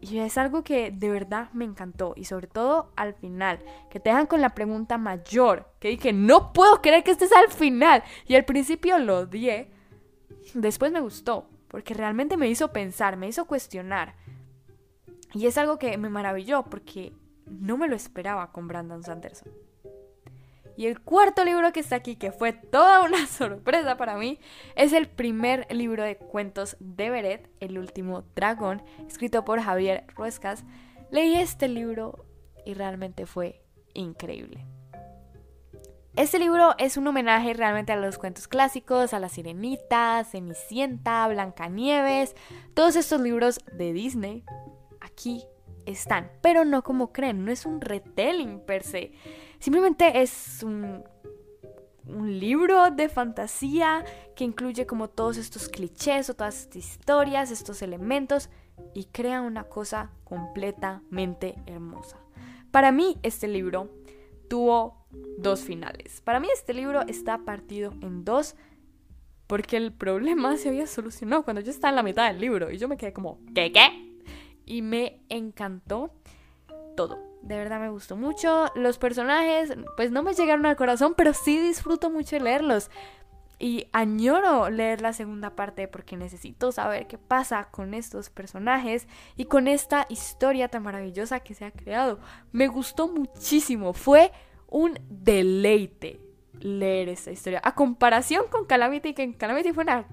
Y 0.00 0.18
es 0.18 0.36
algo 0.38 0.62
que 0.62 0.90
de 0.90 1.10
verdad 1.10 1.50
me 1.52 1.64
encantó. 1.64 2.12
Y 2.16 2.24
sobre 2.24 2.46
todo 2.46 2.92
al 2.96 3.14
final, 3.14 3.60
que 3.90 3.98
te 4.00 4.10
dejan 4.10 4.26
con 4.26 4.40
la 4.40 4.54
pregunta 4.54 4.98
mayor. 4.98 5.72
Que 5.80 5.88
dije, 5.88 6.12
no 6.12 6.52
puedo 6.52 6.82
creer 6.82 7.02
que 7.02 7.12
estés 7.12 7.32
al 7.32 7.50
final. 7.50 8.02
Y 8.26 8.34
al 8.34 8.44
principio 8.44 8.98
lo 8.98 9.20
odié. 9.20 9.70
Después 10.54 10.92
me 10.92 11.00
gustó. 11.00 11.48
Porque 11.68 11.94
realmente 11.94 12.36
me 12.36 12.48
hizo 12.48 12.72
pensar, 12.72 13.16
me 13.16 13.28
hizo 13.28 13.46
cuestionar. 13.46 14.14
Y 15.34 15.46
es 15.46 15.58
algo 15.58 15.78
que 15.78 15.98
me 15.98 16.08
maravilló 16.08 16.64
porque 16.64 17.12
no 17.46 17.76
me 17.76 17.88
lo 17.88 17.96
esperaba 17.96 18.52
con 18.52 18.68
Brandon 18.68 19.02
Sanderson. 19.02 19.52
Y 20.76 20.86
el 20.86 21.00
cuarto 21.00 21.44
libro 21.44 21.72
que 21.72 21.80
está 21.80 21.96
aquí, 21.96 22.16
que 22.16 22.32
fue 22.32 22.52
toda 22.52 23.02
una 23.02 23.26
sorpresa 23.26 23.96
para 23.96 24.16
mí, 24.16 24.38
es 24.74 24.92
el 24.92 25.08
primer 25.08 25.66
libro 25.74 26.02
de 26.04 26.16
cuentos 26.16 26.76
de 26.80 27.10
Beret, 27.10 27.50
El 27.60 27.78
último 27.78 28.24
dragón, 28.34 28.82
escrito 29.08 29.44
por 29.44 29.60
Javier 29.60 30.04
Ruescas. 30.14 30.64
Leí 31.10 31.36
este 31.36 31.68
libro 31.68 32.26
y 32.64 32.74
realmente 32.74 33.26
fue 33.26 33.62
increíble. 33.94 34.66
Este 36.16 36.38
libro 36.38 36.74
es 36.78 36.96
un 36.96 37.06
homenaje 37.06 37.52
realmente 37.52 37.92
a 37.92 37.96
los 37.96 38.16
cuentos 38.16 38.48
clásicos, 38.48 39.12
a 39.12 39.18
la 39.18 39.28
sirenita, 39.28 40.24
Cenicienta, 40.24 41.28
Blancanieves, 41.28 42.34
todos 42.72 42.96
estos 42.96 43.20
libros 43.20 43.60
de 43.72 43.92
Disney. 43.92 44.42
Aquí 45.00 45.44
están, 45.84 46.30
pero 46.40 46.64
no 46.64 46.82
como 46.82 47.12
creen, 47.12 47.44
no 47.44 47.52
es 47.52 47.66
un 47.66 47.82
retelling 47.82 48.60
per 48.60 48.82
se. 48.82 49.12
Simplemente 49.58 50.22
es 50.22 50.62
un, 50.62 51.04
libro 52.08 52.92
de 52.92 53.08
fantasía 53.08 54.04
que 54.36 54.44
incluye 54.44 54.86
como 54.86 55.08
todos 55.08 55.38
estos 55.38 55.68
clichés 55.68 56.30
o 56.30 56.34
todas 56.34 56.60
estas 56.60 56.76
historias, 56.76 57.50
estos 57.50 57.82
elementos 57.82 58.48
y 58.94 59.06
crea 59.06 59.40
una 59.40 59.64
cosa 59.64 60.12
completamente 60.22 61.56
hermosa. 61.66 62.18
Para 62.70 62.92
mí 62.92 63.18
este 63.24 63.48
libro 63.48 63.90
tuvo 64.48 65.04
dos 65.36 65.62
finales. 65.62 66.20
Para 66.20 66.38
mí 66.38 66.46
este 66.54 66.74
libro 66.74 67.02
está 67.08 67.38
partido 67.38 67.92
en 68.02 68.24
dos 68.24 68.54
porque 69.48 69.76
el 69.76 69.92
problema 69.92 70.56
se 70.58 70.68
había 70.68 70.86
solucionado 70.86 71.42
cuando 71.42 71.60
yo 71.60 71.72
estaba 71.72 71.90
en 71.90 71.96
la 71.96 72.02
mitad 72.04 72.28
del 72.28 72.40
libro 72.40 72.70
y 72.70 72.78
yo 72.78 72.86
me 72.86 72.96
quedé 72.96 73.12
como, 73.12 73.40
¿qué 73.52 73.72
qué? 73.72 74.06
y 74.66 74.82
me 74.82 75.20
encantó 75.28 76.10
todo. 76.96 77.18
De 77.46 77.56
verdad 77.56 77.78
me 77.78 77.90
gustó 77.90 78.16
mucho. 78.16 78.66
Los 78.74 78.98
personajes, 78.98 79.72
pues 79.96 80.10
no 80.10 80.24
me 80.24 80.34
llegaron 80.34 80.66
al 80.66 80.74
corazón, 80.74 81.14
pero 81.16 81.32
sí 81.32 81.60
disfruto 81.60 82.10
mucho 82.10 82.36
leerlos. 82.40 82.90
Y 83.60 83.86
añoro 83.92 84.68
leer 84.68 85.00
la 85.00 85.12
segunda 85.12 85.50
parte 85.50 85.86
porque 85.86 86.16
necesito 86.16 86.72
saber 86.72 87.06
qué 87.06 87.18
pasa 87.18 87.68
con 87.70 87.94
estos 87.94 88.30
personajes 88.30 89.06
y 89.36 89.44
con 89.44 89.68
esta 89.68 90.06
historia 90.08 90.68
tan 90.68 90.82
maravillosa 90.82 91.38
que 91.38 91.54
se 91.54 91.64
ha 91.64 91.70
creado. 91.70 92.18
Me 92.50 92.66
gustó 92.66 93.06
muchísimo. 93.06 93.92
Fue 93.92 94.32
un 94.66 94.98
deleite 95.08 96.20
leer 96.58 97.08
esta 97.08 97.30
historia. 97.30 97.60
A 97.62 97.76
comparación 97.76 98.46
con 98.50 98.66
Calamity, 98.66 99.14
que 99.14 99.22
en 99.22 99.34
Calamity 99.34 99.72
fue 99.72 99.84
una 99.84 100.04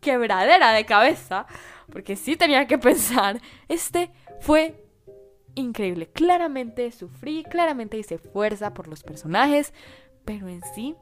quebradera 0.00 0.70
de 0.70 0.86
cabeza 0.86 1.46
porque 1.90 2.14
sí 2.14 2.36
tenía 2.36 2.68
que 2.68 2.78
pensar, 2.78 3.40
este 3.68 4.12
fue 4.40 4.85
increíble. 5.56 6.06
Claramente 6.06 6.92
sufrí, 6.92 7.42
claramente 7.42 7.98
hice 7.98 8.18
fuerza 8.18 8.72
por 8.72 8.86
los 8.86 9.02
personajes, 9.02 9.74
pero 10.24 10.48
en 10.48 10.62
sí 10.74 10.94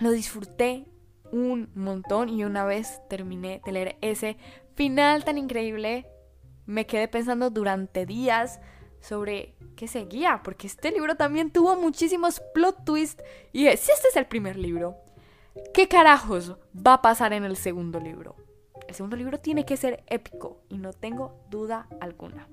lo 0.00 0.12
disfruté 0.12 0.86
un 1.32 1.70
montón 1.74 2.28
y 2.28 2.44
una 2.44 2.64
vez 2.64 3.00
terminé 3.08 3.60
de 3.64 3.72
leer 3.72 3.96
ese 4.00 4.36
final 4.74 5.24
tan 5.24 5.38
increíble, 5.38 6.06
me 6.66 6.86
quedé 6.86 7.08
pensando 7.08 7.50
durante 7.50 8.06
días 8.06 8.60
sobre 9.00 9.54
qué 9.76 9.88
seguía, 9.88 10.42
porque 10.44 10.66
este 10.66 10.90
libro 10.90 11.16
también 11.16 11.50
tuvo 11.50 11.76
muchísimos 11.76 12.40
plot 12.54 12.84
twists 12.84 13.22
y 13.52 13.64
si 13.64 13.92
este 13.92 14.08
es 14.08 14.16
el 14.16 14.26
primer 14.26 14.56
libro, 14.56 14.96
¿qué 15.72 15.88
carajos 15.88 16.56
va 16.74 16.94
a 16.94 17.02
pasar 17.02 17.32
en 17.32 17.44
el 17.44 17.56
segundo 17.56 17.98
libro? 17.98 18.36
El 18.86 18.94
segundo 18.94 19.16
libro 19.16 19.38
tiene 19.38 19.64
que 19.64 19.76
ser 19.76 20.02
épico 20.06 20.62
y 20.68 20.78
no 20.78 20.92
tengo 20.92 21.44
duda 21.48 21.86
alguna. 22.00 22.48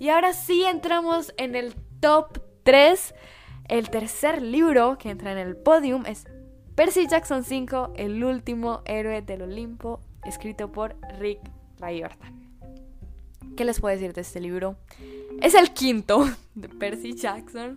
Y 0.00 0.08
ahora 0.08 0.32
sí 0.32 0.64
entramos 0.64 1.34
en 1.36 1.54
el 1.54 1.74
top 2.00 2.40
3. 2.62 3.14
El 3.68 3.90
tercer 3.90 4.40
libro 4.40 4.96
que 4.96 5.10
entra 5.10 5.30
en 5.30 5.36
el 5.36 5.56
podium 5.56 6.06
es 6.06 6.24
Percy 6.74 7.06
Jackson 7.06 7.44
5, 7.44 7.92
el 7.96 8.24
último 8.24 8.80
héroe 8.86 9.20
del 9.20 9.42
Olimpo, 9.42 10.00
escrito 10.24 10.72
por 10.72 10.96
Rick 11.18 11.40
Riordan. 11.78 12.50
¿Qué 13.58 13.66
les 13.66 13.78
puedo 13.78 13.94
decir 13.94 14.14
de 14.14 14.22
este 14.22 14.40
libro? 14.40 14.76
Es 15.42 15.54
el 15.54 15.74
quinto 15.74 16.26
de 16.54 16.70
Percy 16.70 17.14
Jackson. 17.14 17.76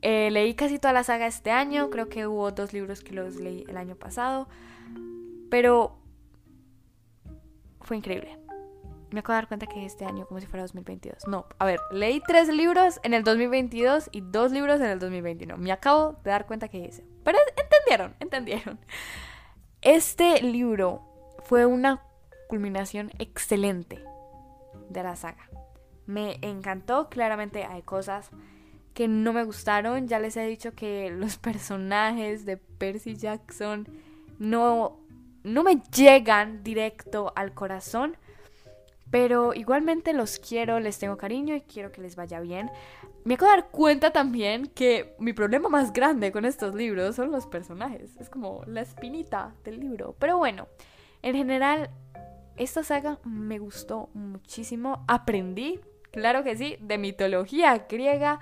Eh, 0.00 0.30
leí 0.30 0.54
casi 0.54 0.78
toda 0.78 0.94
la 0.94 1.04
saga 1.04 1.26
este 1.26 1.50
año, 1.50 1.90
creo 1.90 2.08
que 2.08 2.26
hubo 2.26 2.50
dos 2.50 2.72
libros 2.72 3.04
que 3.04 3.12
los 3.12 3.36
leí 3.36 3.66
el 3.68 3.76
año 3.76 3.94
pasado, 3.94 4.48
pero 5.50 5.98
fue 7.82 7.98
increíble. 7.98 8.38
Me 9.12 9.20
acabo 9.20 9.34
de 9.34 9.42
dar 9.42 9.48
cuenta 9.48 9.66
que 9.66 9.84
este 9.84 10.04
año 10.04 10.26
como 10.26 10.40
si 10.40 10.46
fuera 10.46 10.62
2022. 10.62 11.26
No, 11.28 11.46
a 11.58 11.64
ver, 11.64 11.80
leí 11.90 12.20
tres 12.26 12.48
libros 12.48 12.98
en 13.02 13.14
el 13.14 13.24
2022 13.24 14.08
y 14.10 14.22
dos 14.22 14.52
libros 14.52 14.80
en 14.80 14.86
el 14.86 14.98
2021. 14.98 15.56
Me 15.58 15.70
acabo 15.70 16.18
de 16.24 16.30
dar 16.30 16.46
cuenta 16.46 16.68
que 16.68 16.78
hice. 16.78 17.04
Pero 17.22 17.38
entendieron, 17.56 18.16
entendieron. 18.20 18.78
Este 19.82 20.40
libro 20.42 21.02
fue 21.44 21.66
una 21.66 22.02
culminación 22.48 23.10
excelente 23.18 24.02
de 24.88 25.02
la 25.02 25.16
saga. 25.16 25.48
Me 26.06 26.38
encantó, 26.42 27.08
claramente 27.08 27.64
hay 27.64 27.82
cosas 27.82 28.30
que 28.94 29.08
no 29.08 29.32
me 29.32 29.44
gustaron. 29.44 30.08
Ya 30.08 30.18
les 30.18 30.36
he 30.36 30.46
dicho 30.46 30.72
que 30.72 31.10
los 31.10 31.36
personajes 31.38 32.44
de 32.44 32.56
Percy 32.56 33.16
Jackson 33.16 33.88
no, 34.38 35.00
no 35.42 35.62
me 35.62 35.82
llegan 35.94 36.62
directo 36.62 37.32
al 37.36 37.52
corazón. 37.54 38.16
Pero 39.12 39.52
igualmente 39.52 40.14
los 40.14 40.38
quiero, 40.38 40.80
les 40.80 40.98
tengo 40.98 41.18
cariño 41.18 41.54
y 41.54 41.60
quiero 41.60 41.92
que 41.92 42.00
les 42.00 42.16
vaya 42.16 42.40
bien. 42.40 42.70
Me 43.24 43.34
acabo 43.34 43.50
de 43.50 43.58
dar 43.58 43.70
cuenta 43.70 44.10
también 44.10 44.68
que 44.68 45.14
mi 45.18 45.34
problema 45.34 45.68
más 45.68 45.92
grande 45.92 46.32
con 46.32 46.46
estos 46.46 46.74
libros 46.74 47.14
son 47.14 47.30
los 47.30 47.46
personajes. 47.46 48.16
Es 48.18 48.30
como 48.30 48.62
la 48.66 48.80
espinita 48.80 49.54
del 49.64 49.80
libro. 49.80 50.16
Pero 50.18 50.38
bueno, 50.38 50.66
en 51.20 51.36
general, 51.36 51.90
esta 52.56 52.82
saga 52.84 53.18
me 53.22 53.58
gustó 53.58 54.08
muchísimo. 54.14 55.04
Aprendí, 55.06 55.78
claro 56.10 56.42
que 56.42 56.56
sí, 56.56 56.78
de 56.80 56.96
mitología 56.96 57.84
griega. 57.86 58.40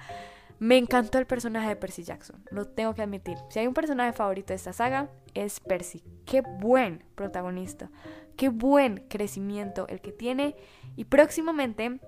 Me 0.60 0.76
encantó 0.76 1.16
el 1.16 1.26
personaje 1.26 1.68
de 1.68 1.76
Percy 1.76 2.02
Jackson, 2.02 2.44
lo 2.50 2.66
tengo 2.66 2.94
que 2.94 3.00
admitir. 3.00 3.38
Si 3.48 3.58
hay 3.58 3.66
un 3.66 3.72
personaje 3.72 4.12
favorito 4.12 4.48
de 4.48 4.56
esta 4.56 4.74
saga, 4.74 5.08
es 5.32 5.58
Percy. 5.58 6.04
Qué 6.26 6.42
buen 6.42 7.02
protagonista, 7.14 7.90
qué 8.36 8.50
buen 8.50 8.98
crecimiento 9.08 9.88
el 9.88 10.02
que 10.02 10.12
tiene. 10.12 10.54
Y 10.96 11.06
próximamente 11.06 11.98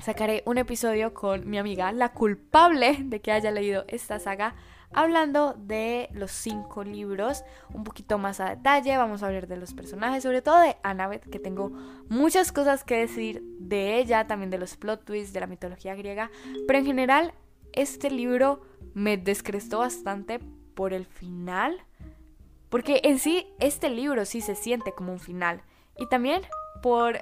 sacaré 0.00 0.42
un 0.44 0.58
episodio 0.58 1.14
con 1.14 1.48
mi 1.48 1.56
amiga, 1.56 1.92
la 1.92 2.12
culpable 2.12 2.98
de 2.98 3.20
que 3.20 3.30
haya 3.30 3.52
leído 3.52 3.84
esta 3.86 4.18
saga, 4.18 4.56
hablando 4.92 5.54
de 5.54 6.08
los 6.12 6.32
cinco 6.32 6.82
libros 6.82 7.44
un 7.72 7.84
poquito 7.84 8.18
más 8.18 8.40
a 8.40 8.56
detalle. 8.56 8.96
Vamos 8.96 9.22
a 9.22 9.26
hablar 9.26 9.46
de 9.46 9.56
los 9.56 9.72
personajes, 9.72 10.24
sobre 10.24 10.42
todo 10.42 10.58
de 10.58 10.76
Annabeth, 10.82 11.30
que 11.30 11.38
tengo 11.38 11.70
muchas 12.08 12.50
cosas 12.50 12.82
que 12.82 12.96
decir 12.96 13.40
de 13.60 13.98
ella, 13.98 14.26
también 14.26 14.50
de 14.50 14.58
los 14.58 14.76
plot 14.76 15.04
twists, 15.04 15.32
de 15.32 15.38
la 15.38 15.46
mitología 15.46 15.94
griega. 15.94 16.32
Pero 16.66 16.80
en 16.80 16.86
general 16.86 17.34
este 17.74 18.10
libro 18.10 18.62
me 18.94 19.16
descrestó 19.16 19.80
bastante 19.80 20.40
por 20.74 20.92
el 20.92 21.06
final. 21.06 21.84
Porque 22.68 23.00
en 23.04 23.18
sí, 23.18 23.46
este 23.60 23.90
libro 23.90 24.24
sí 24.24 24.40
se 24.40 24.54
siente 24.54 24.92
como 24.92 25.12
un 25.12 25.20
final. 25.20 25.62
Y 25.98 26.08
también 26.08 26.42
por 26.82 27.20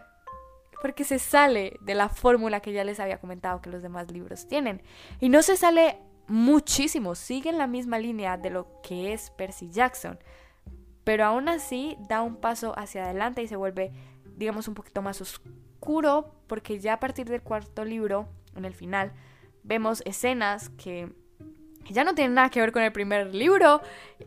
porque 0.83 1.05
se 1.05 1.21
sale 1.21 1.79
de 1.81 1.95
la 1.95 2.09
fórmula 2.09 2.59
que 2.59 2.73
ya 2.73 2.83
les 2.83 2.99
había 2.99 3.21
comentado 3.21 3.61
que 3.61 3.71
los 3.71 3.83
demás 3.83 4.11
libros 4.11 4.49
tienen. 4.49 4.83
Y 5.21 5.29
no 5.29 5.43
se 5.43 5.57
sale 5.57 5.97
muchísimo, 6.27 7.15
sigue 7.15 7.51
en 7.51 7.59
la 7.59 7.69
misma 7.69 8.01
línea 8.01 8.37
de 8.37 8.51
lo 8.51 8.81
que 8.83 9.13
es 9.13 9.31
Percy 9.31 9.71
Jackson. 9.71 10.19
Pero 11.05 11.25
aún 11.25 11.49
así 11.49 11.97
da 12.09 12.23
un 12.23 12.35
paso 12.35 12.77
hacia 12.77 13.05
adelante 13.05 13.43
y 13.43 13.47
se 13.47 13.55
vuelve, 13.55 13.93
digamos, 14.37 14.67
un 14.67 14.75
poquito 14.75 15.03
más 15.03 15.21
oscuro, 15.21 16.35
porque 16.49 16.81
ya 16.81 16.95
a 16.95 17.01
partir 17.01 17.29
del 17.29 17.43
cuarto 17.43 17.85
libro, 17.85 18.27
en 18.57 18.65
el 18.65 18.75
final, 18.75 19.13
vemos 19.63 20.03
escenas 20.05 20.71
que 20.71 21.13
ya 21.91 22.05
no 22.05 22.15
tienen 22.15 22.35
nada 22.35 22.51
que 22.51 22.61
ver 22.61 22.73
con 22.73 22.83
el 22.83 22.93
primer 22.93 23.35
libro, 23.35 23.81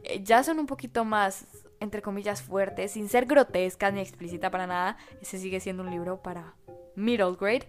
eh, 0.03 0.21
ya 0.23 0.43
son 0.43 0.59
un 0.59 0.65
poquito 0.65 1.05
más, 1.05 1.45
entre 1.79 2.01
comillas, 2.01 2.41
fuertes, 2.41 2.91
sin 2.91 3.09
ser 3.09 3.25
grotescas 3.25 3.93
ni 3.93 4.01
explícita 4.01 4.51
para 4.51 4.67
nada. 4.67 4.97
Ese 5.21 5.37
sigue 5.37 5.59
siendo 5.59 5.83
un 5.83 5.91
libro 5.91 6.21
para 6.21 6.55
middle 6.95 7.35
grade. 7.39 7.67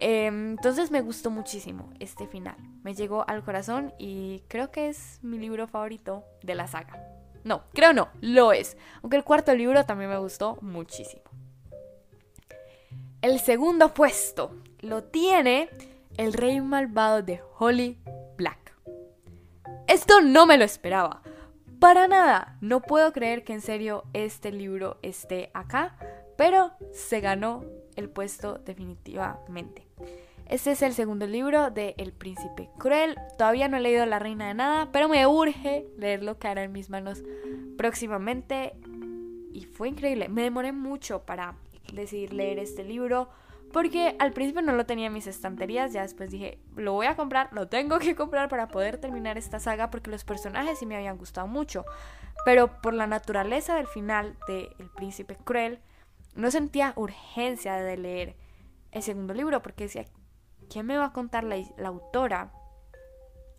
Em, 0.00 0.50
entonces 0.52 0.90
me 0.90 1.00
gustó 1.00 1.30
muchísimo 1.30 1.90
este 1.98 2.26
final. 2.26 2.56
Me 2.84 2.94
llegó 2.94 3.28
al 3.28 3.42
corazón 3.42 3.92
y 3.98 4.44
creo 4.48 4.70
que 4.70 4.88
es 4.88 5.18
mi 5.22 5.38
libro 5.38 5.66
favorito 5.66 6.24
de 6.42 6.54
la 6.54 6.68
saga. 6.68 7.04
No, 7.44 7.64
creo 7.72 7.92
no, 7.92 8.08
lo 8.20 8.52
es. 8.52 8.76
Aunque 9.02 9.16
el 9.16 9.24
cuarto 9.24 9.54
libro 9.54 9.84
también 9.84 10.10
me 10.10 10.18
gustó 10.18 10.58
muchísimo. 10.60 11.22
El 13.22 13.40
segundo 13.40 13.92
puesto 13.92 14.54
lo 14.80 15.02
tiene 15.02 15.68
el 16.18 16.32
rey 16.32 16.60
malvado 16.60 17.22
de 17.22 17.40
Holly 17.58 17.96
Black. 18.36 18.74
Esto 19.86 20.20
no 20.20 20.46
me 20.46 20.58
lo 20.58 20.64
esperaba. 20.64 21.22
Para 21.78 22.08
nada. 22.08 22.58
No 22.60 22.82
puedo 22.82 23.12
creer 23.12 23.44
que 23.44 23.52
en 23.54 23.60
serio 23.60 24.04
este 24.12 24.50
libro 24.50 24.98
esté 25.02 25.50
acá, 25.54 25.96
pero 26.36 26.72
se 26.92 27.20
ganó 27.20 27.64
el 27.94 28.10
puesto 28.10 28.58
definitivamente. 28.58 29.86
Este 30.46 30.72
es 30.72 30.82
el 30.82 30.92
segundo 30.92 31.26
libro 31.26 31.70
de 31.70 31.94
El 31.98 32.12
Príncipe 32.12 32.68
Cruel. 32.78 33.16
Todavía 33.36 33.68
no 33.68 33.76
he 33.76 33.80
leído 33.80 34.04
La 34.04 34.18
Reina 34.18 34.48
de 34.48 34.54
Nada, 34.54 34.88
pero 34.90 35.08
me 35.08 35.24
urge 35.26 35.86
leerlo, 35.96 36.36
hará 36.42 36.64
en 36.64 36.72
mis 36.72 36.90
manos 36.90 37.22
próximamente. 37.76 38.74
Y 39.52 39.66
fue 39.66 39.88
increíble. 39.88 40.28
Me 40.28 40.42
demoré 40.42 40.72
mucho 40.72 41.24
para 41.24 41.54
decidir 41.92 42.32
leer 42.32 42.58
este 42.58 42.82
libro. 42.82 43.28
Porque 43.72 44.16
al 44.18 44.32
principio 44.32 44.62
no 44.62 44.72
lo 44.72 44.86
tenía 44.86 45.08
en 45.08 45.12
mis 45.12 45.26
estanterías, 45.26 45.92
ya 45.92 46.02
después 46.02 46.30
dije, 46.30 46.58
lo 46.74 46.94
voy 46.94 47.06
a 47.06 47.16
comprar, 47.16 47.48
lo 47.52 47.68
tengo 47.68 47.98
que 47.98 48.14
comprar 48.14 48.48
para 48.48 48.68
poder 48.68 48.98
terminar 48.98 49.36
esta 49.36 49.60
saga 49.60 49.90
porque 49.90 50.10
los 50.10 50.24
personajes 50.24 50.78
sí 50.78 50.86
me 50.86 50.96
habían 50.96 51.18
gustado 51.18 51.46
mucho. 51.46 51.84
Pero 52.44 52.80
por 52.80 52.94
la 52.94 53.06
naturaleza 53.06 53.74
del 53.74 53.86
final 53.86 54.36
de 54.46 54.70
El 54.78 54.88
Príncipe 54.90 55.36
Cruel, 55.36 55.80
no 56.34 56.50
sentía 56.50 56.92
urgencia 56.96 57.76
de 57.76 57.96
leer 57.96 58.36
el 58.92 59.02
segundo 59.02 59.34
libro 59.34 59.60
porque 59.60 59.84
decía, 59.84 60.06
¿quién 60.70 60.86
me 60.86 60.96
va 60.96 61.06
a 61.06 61.12
contar 61.12 61.44
la, 61.44 61.56
la 61.76 61.88
autora 61.88 62.52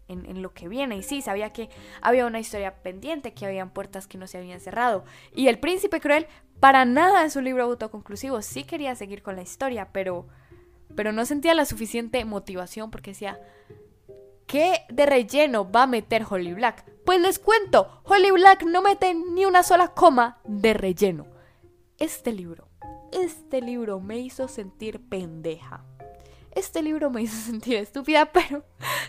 en, 0.09 0.41
lo 0.41 0.53
que 0.53 0.67
viene? 0.67 0.97
Y 0.97 1.03
sí, 1.03 1.21
sabía 1.21 1.53
que 1.53 1.69
había 2.01 2.25
una 2.25 2.39
historia 2.39 2.81
pendiente, 2.81 3.33
que 3.33 3.45
habían 3.45 3.69
puertas 3.69 4.07
que 4.07 4.17
no 4.17 4.27
se 4.27 4.37
habían 4.37 4.59
cerrado. 4.59 5.05
Y 5.33 5.47
El 5.47 5.59
Príncipe 5.59 6.01
Cruel 6.01 6.27
para 6.59 6.85
nada 6.85 7.23
es 7.23 7.35
un 7.35 7.45
libro 7.45 7.63
autoconclusivo. 7.63 8.41
Sí 8.41 8.63
quería 8.63 8.95
seguir 8.95 9.21
con 9.21 9.35
la 9.35 9.41
historia, 9.41 9.89
pero, 9.91 10.27
pero 10.95 11.11
no 11.11 11.25
sentía 11.25 11.53
la 11.53 11.65
suficiente 11.65 12.23
motivación 12.25 12.91
porque 12.91 13.11
decía, 13.11 13.39
¿qué 14.45 14.81
de 14.89 15.05
relleno 15.05 15.71
va 15.71 15.83
a 15.83 15.87
meter 15.87 16.25
Holly 16.29 16.53
Black? 16.53 16.83
Pues 17.05 17.21
les 17.21 17.39
cuento, 17.39 18.01
Holly 18.03 18.31
Black 18.31 18.63
no 18.63 18.81
mete 18.81 19.13
ni 19.13 19.45
una 19.45 19.63
sola 19.63 19.89
coma 19.89 20.39
de 20.43 20.73
relleno. 20.73 21.27
Este 21.97 22.33
libro, 22.33 22.67
este 23.11 23.61
libro 23.61 23.99
me 23.99 24.19
hizo 24.19 24.47
sentir 24.47 25.01
pendeja. 25.07 25.85
Este 26.51 26.81
libro 26.81 27.09
me 27.09 27.21
hizo 27.21 27.35
sentir 27.45 27.75
estúpida, 27.77 28.31
pero 28.31 28.63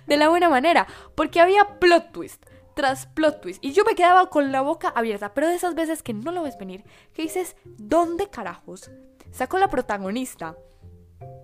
de 0.06 0.16
la 0.16 0.28
buena 0.28 0.48
manera, 0.48 0.86
porque 1.14 1.40
había 1.40 1.78
plot 1.78 2.12
twist 2.12 2.44
tras 2.74 3.06
plot 3.06 3.40
twist. 3.40 3.64
Y 3.64 3.72
yo 3.72 3.84
me 3.84 3.94
quedaba 3.94 4.30
con 4.30 4.52
la 4.52 4.62
boca 4.62 4.88
abierta, 4.88 5.34
pero 5.34 5.48
de 5.48 5.54
esas 5.54 5.74
veces 5.74 6.02
que 6.02 6.14
no 6.14 6.32
lo 6.32 6.42
ves 6.42 6.58
venir, 6.58 6.84
que 7.12 7.22
dices, 7.22 7.56
¿dónde 7.64 8.28
carajos 8.28 8.90
sacó 9.30 9.58
la 9.58 9.68
protagonista 9.68 10.56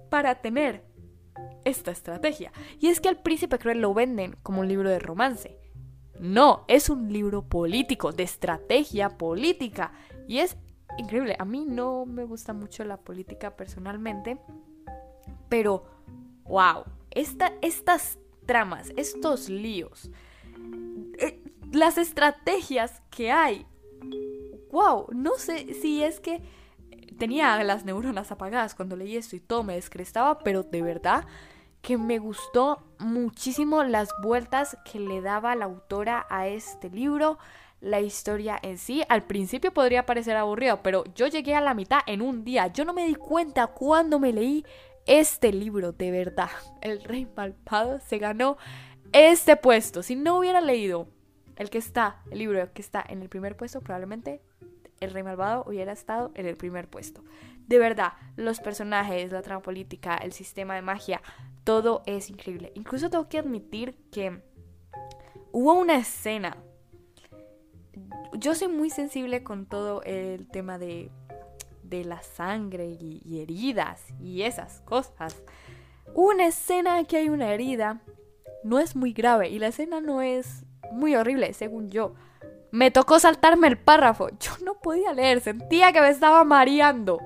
para 0.09 0.37
tener 0.37 0.85
esta 1.65 1.91
estrategia? 1.91 2.53
Y 2.79 2.89
es 2.89 3.01
que 3.01 3.09
al 3.09 3.21
príncipe 3.21 3.59
cruel 3.59 3.81
lo 3.81 3.93
venden 3.93 4.37
como 4.43 4.61
un 4.61 4.69
libro 4.69 4.89
de 4.89 4.99
romance. 4.99 5.59
No, 6.19 6.65
es 6.69 6.89
un 6.89 7.13
libro 7.13 7.43
político, 7.43 8.13
de 8.13 8.23
estrategia 8.23 9.19
política. 9.19 9.93
Y 10.27 10.39
es 10.39 10.57
increíble. 10.97 11.37
A 11.39 11.45
mí 11.45 11.67
no 11.67 12.07
me 12.07 12.25
gusta 12.25 12.55
mucho 12.55 12.85
la 12.85 12.97
política 12.97 13.57
personalmente, 13.57 14.39
pero 15.49 15.85
wow, 16.45 16.85
estas 17.11 18.19
tramas, 18.47 18.93
estos 18.97 19.49
líos, 19.49 20.11
eh, 21.19 21.43
las 21.73 21.99
estrategias 21.99 23.03
que 23.11 23.31
hay. 23.31 23.67
Wow, 24.71 25.09
no 25.13 25.37
sé 25.37 25.75
si 25.75 26.03
es 26.03 26.21
que 26.21 26.43
tenía 27.19 27.63
las 27.65 27.85
neuronas 27.85 28.31
apagadas 28.31 28.75
cuando 28.75 28.97
leí 28.97 29.17
esto 29.17 29.37
y 29.37 29.41
todo 29.41 29.63
me 29.63 29.75
descrestaba, 29.75 30.39
pero 30.41 30.63
de 30.63 30.83
verdad 30.83 31.25
que 31.81 31.97
me 31.97 32.19
gustó 32.19 32.83
muchísimo 32.99 33.85
las 33.85 34.11
vueltas 34.23 34.77
que 34.91 34.99
le 34.99 35.21
daba 35.21 35.55
la 35.55 35.67
autora 35.67 36.27
a 36.29 36.49
este 36.49 36.91
libro, 36.91 37.39
la 37.81 38.01
historia 38.01 38.59
en 38.61 38.77
sí. 38.77 39.05
Al 39.09 39.23
principio 39.23 39.73
podría 39.73 40.05
parecer 40.05 40.37
aburrido, 40.37 40.81
pero 40.83 41.05
yo 41.15 41.29
llegué 41.29 41.55
a 41.55 41.61
la 41.61 41.75
mitad 41.75 42.01
en 42.07 42.23
un 42.23 42.45
día. 42.45 42.67
Yo 42.69 42.85
no 42.85 42.93
me 42.93 43.07
di 43.07 43.15
cuenta 43.15 43.69
cuando 43.69 44.19
me 44.19 44.33
leí 44.33 44.65
este 45.07 45.53
libro, 45.53 45.93
de 45.93 46.11
verdad. 46.11 46.51
El 46.83 47.03
Rey 47.03 47.27
Malvado 47.37 48.01
se 48.01 48.19
ganó 48.19 48.59
este 49.13 49.57
puesto. 49.57 50.03
Si 50.03 50.17
no 50.17 50.39
hubiera 50.39 50.61
leído 50.61 51.09
el 51.57 51.71
que 51.71 51.79
está, 51.79 52.21
el 52.31 52.39
libro 52.39 52.73
que 52.73 52.83
está 52.83 53.05
en 53.09 53.23
el 53.23 53.29
primer 53.29 53.57
puesto, 53.57 53.81
probablemente 53.81 54.43
el 55.01 55.11
rey 55.11 55.23
malvado 55.23 55.65
hubiera 55.67 55.93
estado 55.93 56.31
en 56.35 56.47
el 56.47 56.57
primer 56.57 56.89
puesto. 56.89 57.23
De 57.67 57.79
verdad, 57.79 58.13
los 58.37 58.61
personajes, 58.61 59.33
la 59.33 59.43
trama 59.43 59.63
política, 59.63 60.17
el 60.17 60.33
sistema 60.33 60.75
de 60.75 60.83
magia, 60.83 61.21
todo 61.65 62.03
es 62.07 62.31
increíble. 62.31 62.73
Incluso 62.75 63.11
tengo 63.11 63.29
que 63.29 63.39
admitir 63.39 63.97
que 64.13 64.41
hubo 65.53 65.75
una 65.75 65.97
escena. 65.97 66.57
Yo 68.35 68.55
soy 68.55 68.69
muy 68.69 68.91
sensible 68.91 69.43
con 69.43 69.67
todo 69.67 70.03
el 70.03 70.47
tema 70.49 70.79
de, 70.79 71.11
de 71.89 72.05
la 72.05 72.23
sangre 72.23 72.87
y, 72.87 73.41
heridas 73.41 74.03
y 74.21 74.43
esas 74.43 74.81
cosas. 74.81 75.37
Una 76.15 76.47
escena 76.47 77.05
que 77.05 77.17
hay 77.17 77.29
una 77.29 77.53
herida 77.53 78.01
no 78.65 78.79
es 78.79 78.97
muy 78.97 79.13
grave 79.13 79.49
y 79.49 79.59
la 79.59 79.69
escena 79.69 80.01
no 80.01 80.23
es 80.23 80.65
muy 80.93 81.17
horrible, 81.17 81.53
según 81.53 81.91
yo. 81.91 82.15
Me 82.71 82.91
tocó 82.91 83.19
saltarme 83.19 83.69
el 83.69 83.79
párrafo. 83.79 84.29
Yo 84.41 84.53
no 84.65 84.75
podía 84.75 85.13
leer, 85.13 85.41
sentía 85.41 85.93
que 85.93 86.01
me 86.01 86.11
estaba 86.11 86.45
mareando. 86.45 87.21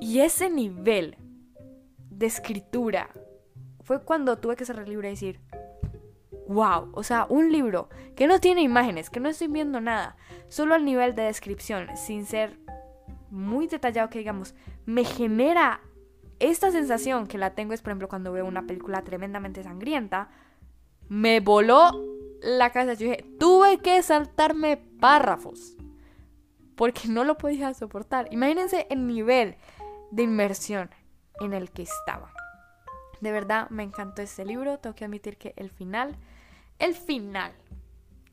Y 0.00 0.20
ese 0.20 0.50
nivel 0.50 1.16
de 2.10 2.26
escritura 2.26 3.10
fue 3.82 4.02
cuando 4.02 4.38
tuve 4.38 4.56
que 4.56 4.64
cerrar 4.64 4.84
el 4.84 4.90
libro 4.90 5.06
y 5.06 5.10
decir, 5.10 5.40
wow, 6.48 6.90
o 6.92 7.02
sea, 7.02 7.26
un 7.28 7.52
libro 7.52 7.88
que 8.16 8.26
no 8.26 8.40
tiene 8.40 8.62
imágenes, 8.62 9.10
que 9.10 9.20
no 9.20 9.28
estoy 9.28 9.48
viendo 9.48 9.80
nada, 9.80 10.16
solo 10.48 10.74
al 10.74 10.84
nivel 10.84 11.14
de 11.14 11.22
descripción, 11.22 11.88
sin 11.96 12.26
ser 12.26 12.58
muy 13.34 13.66
detallado 13.66 14.08
que 14.08 14.18
digamos, 14.18 14.54
me 14.86 15.04
genera 15.04 15.80
esta 16.38 16.70
sensación 16.70 17.26
que 17.26 17.38
la 17.38 17.54
tengo 17.54 17.74
es, 17.74 17.82
por 17.82 17.90
ejemplo, 17.90 18.08
cuando 18.08 18.32
veo 18.32 18.46
una 18.46 18.66
película 18.66 19.02
tremendamente 19.02 19.62
sangrienta, 19.62 20.30
me 21.08 21.40
voló 21.40 21.92
la 22.42 22.70
cabeza. 22.70 22.94
Yo 22.94 23.10
dije, 23.10 23.24
tuve 23.38 23.78
que 23.78 24.02
saltarme 24.02 24.76
párrafos 24.76 25.76
porque 26.76 27.08
no 27.08 27.24
lo 27.24 27.36
podía 27.36 27.72
soportar. 27.74 28.28
Imagínense 28.30 28.86
el 28.90 29.06
nivel 29.06 29.56
de 30.10 30.22
inmersión 30.22 30.90
en 31.40 31.52
el 31.52 31.70
que 31.70 31.82
estaba. 31.82 32.32
De 33.20 33.32
verdad 33.32 33.70
me 33.70 33.82
encantó 33.82 34.22
este 34.22 34.44
libro. 34.44 34.78
Tengo 34.78 34.94
que 34.94 35.04
admitir 35.04 35.36
que 35.36 35.54
el 35.56 35.70
final, 35.70 36.16
el 36.78 36.94
final, 36.94 37.52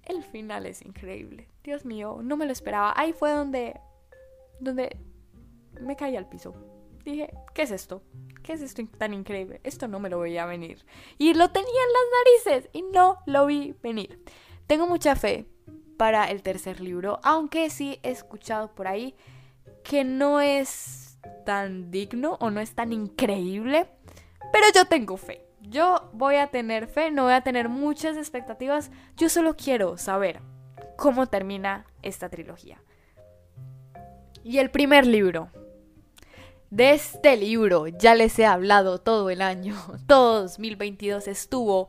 el 0.04 0.24
final 0.24 0.66
es 0.66 0.82
increíble. 0.82 1.48
Dios 1.64 1.86
mío, 1.86 2.20
no 2.24 2.38
me 2.38 2.46
lo 2.46 2.52
esperaba. 2.52 2.94
Ahí 2.96 3.14
fue 3.14 3.32
donde, 3.32 3.80
donde 4.62 4.98
me 5.80 5.96
caí 5.96 6.16
al 6.16 6.30
piso. 6.30 6.54
Dije, 7.04 7.34
¿qué 7.54 7.64
es 7.64 7.72
esto? 7.72 8.04
¿Qué 8.44 8.54
es 8.54 8.62
esto 8.62 8.84
tan 8.98 9.14
increíble? 9.14 9.60
Esto 9.64 9.88
no 9.88 10.00
me 10.00 10.10
lo 10.10 10.20
veía 10.20 10.46
venir. 10.46 10.86
Y 11.18 11.34
lo 11.34 11.52
tenía 11.52 11.70
en 11.70 11.94
las 11.94 12.54
narices 12.54 12.70
y 12.74 12.84
no 12.84 13.18
lo 13.26 13.46
vi 13.46 13.76
venir. 13.82 14.24
Tengo 14.68 14.88
mucha 14.88 15.16
fe 15.16 15.48
para 15.98 16.26
el 16.32 16.42
tercer 16.42 16.80
libro, 16.80 17.20
aunque 17.24 17.70
sí 17.70 18.00
he 18.04 18.12
escuchado 18.12 18.74
por 18.74 18.88
ahí 18.88 19.16
que 19.84 20.04
no 20.04 20.42
es 20.42 21.20
tan 21.46 21.92
digno 21.92 22.38
o 22.40 22.50
no 22.50 22.60
es 22.60 22.74
tan 22.74 22.94
increíble, 22.94 23.88
pero 24.52 24.66
yo 24.74 24.86
tengo 24.86 25.18
fe. 25.18 25.46
Yo 25.62 26.10
voy 26.14 26.36
a 26.36 26.48
tener 26.48 26.88
fe, 26.88 27.12
no 27.12 27.26
voy 27.26 27.34
a 27.34 27.42
tener 27.42 27.70
muchas 27.70 28.18
expectativas, 28.18 28.92
yo 29.16 29.30
solo 29.30 29.56
quiero 29.56 29.98
saber 29.98 30.42
cómo 30.98 31.28
termina 31.28 31.86
esta 32.02 32.30
trilogía. 32.30 32.82
Y 34.44 34.58
el 34.58 34.72
primer 34.72 35.06
libro, 35.06 35.50
de 36.72 36.94
este 36.94 37.36
libro 37.38 37.88
ya 37.88 38.16
les 38.16 38.40
he 38.40 38.46
hablado 38.46 38.98
todo 39.00 39.30
el 39.30 39.42
año, 39.42 39.76
todo 40.08 40.42
2022 40.44 41.28
estuvo 41.28 41.88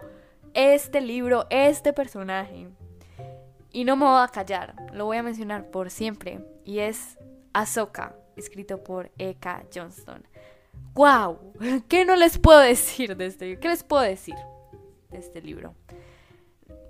este 0.54 1.00
libro, 1.00 1.46
este 1.50 1.92
personaje. 1.92 2.68
Y 3.70 3.84
no 3.84 3.96
me 3.96 4.04
voy 4.04 4.22
a 4.22 4.28
callar, 4.28 4.74
lo 4.92 5.06
voy 5.06 5.16
a 5.16 5.22
mencionar 5.22 5.70
por 5.70 5.90
siempre. 5.90 6.44
Y 6.64 6.80
es 6.80 7.16
Ahsoka, 7.54 8.14
escrito 8.36 8.84
por 8.84 9.10
Eka 9.16 9.64
Johnston. 9.74 10.26
¡Wow! 10.92 11.54
¿Qué 11.88 12.04
no 12.04 12.16
les 12.16 12.38
puedo 12.38 12.60
decir 12.60 13.16
de 13.16 13.26
este 13.26 13.46
libro? 13.46 13.60
¿Qué 13.60 13.68
les 13.68 13.82
puedo 13.82 14.02
decir 14.02 14.34
de 15.10 15.18
este 15.18 15.40
libro? 15.40 15.74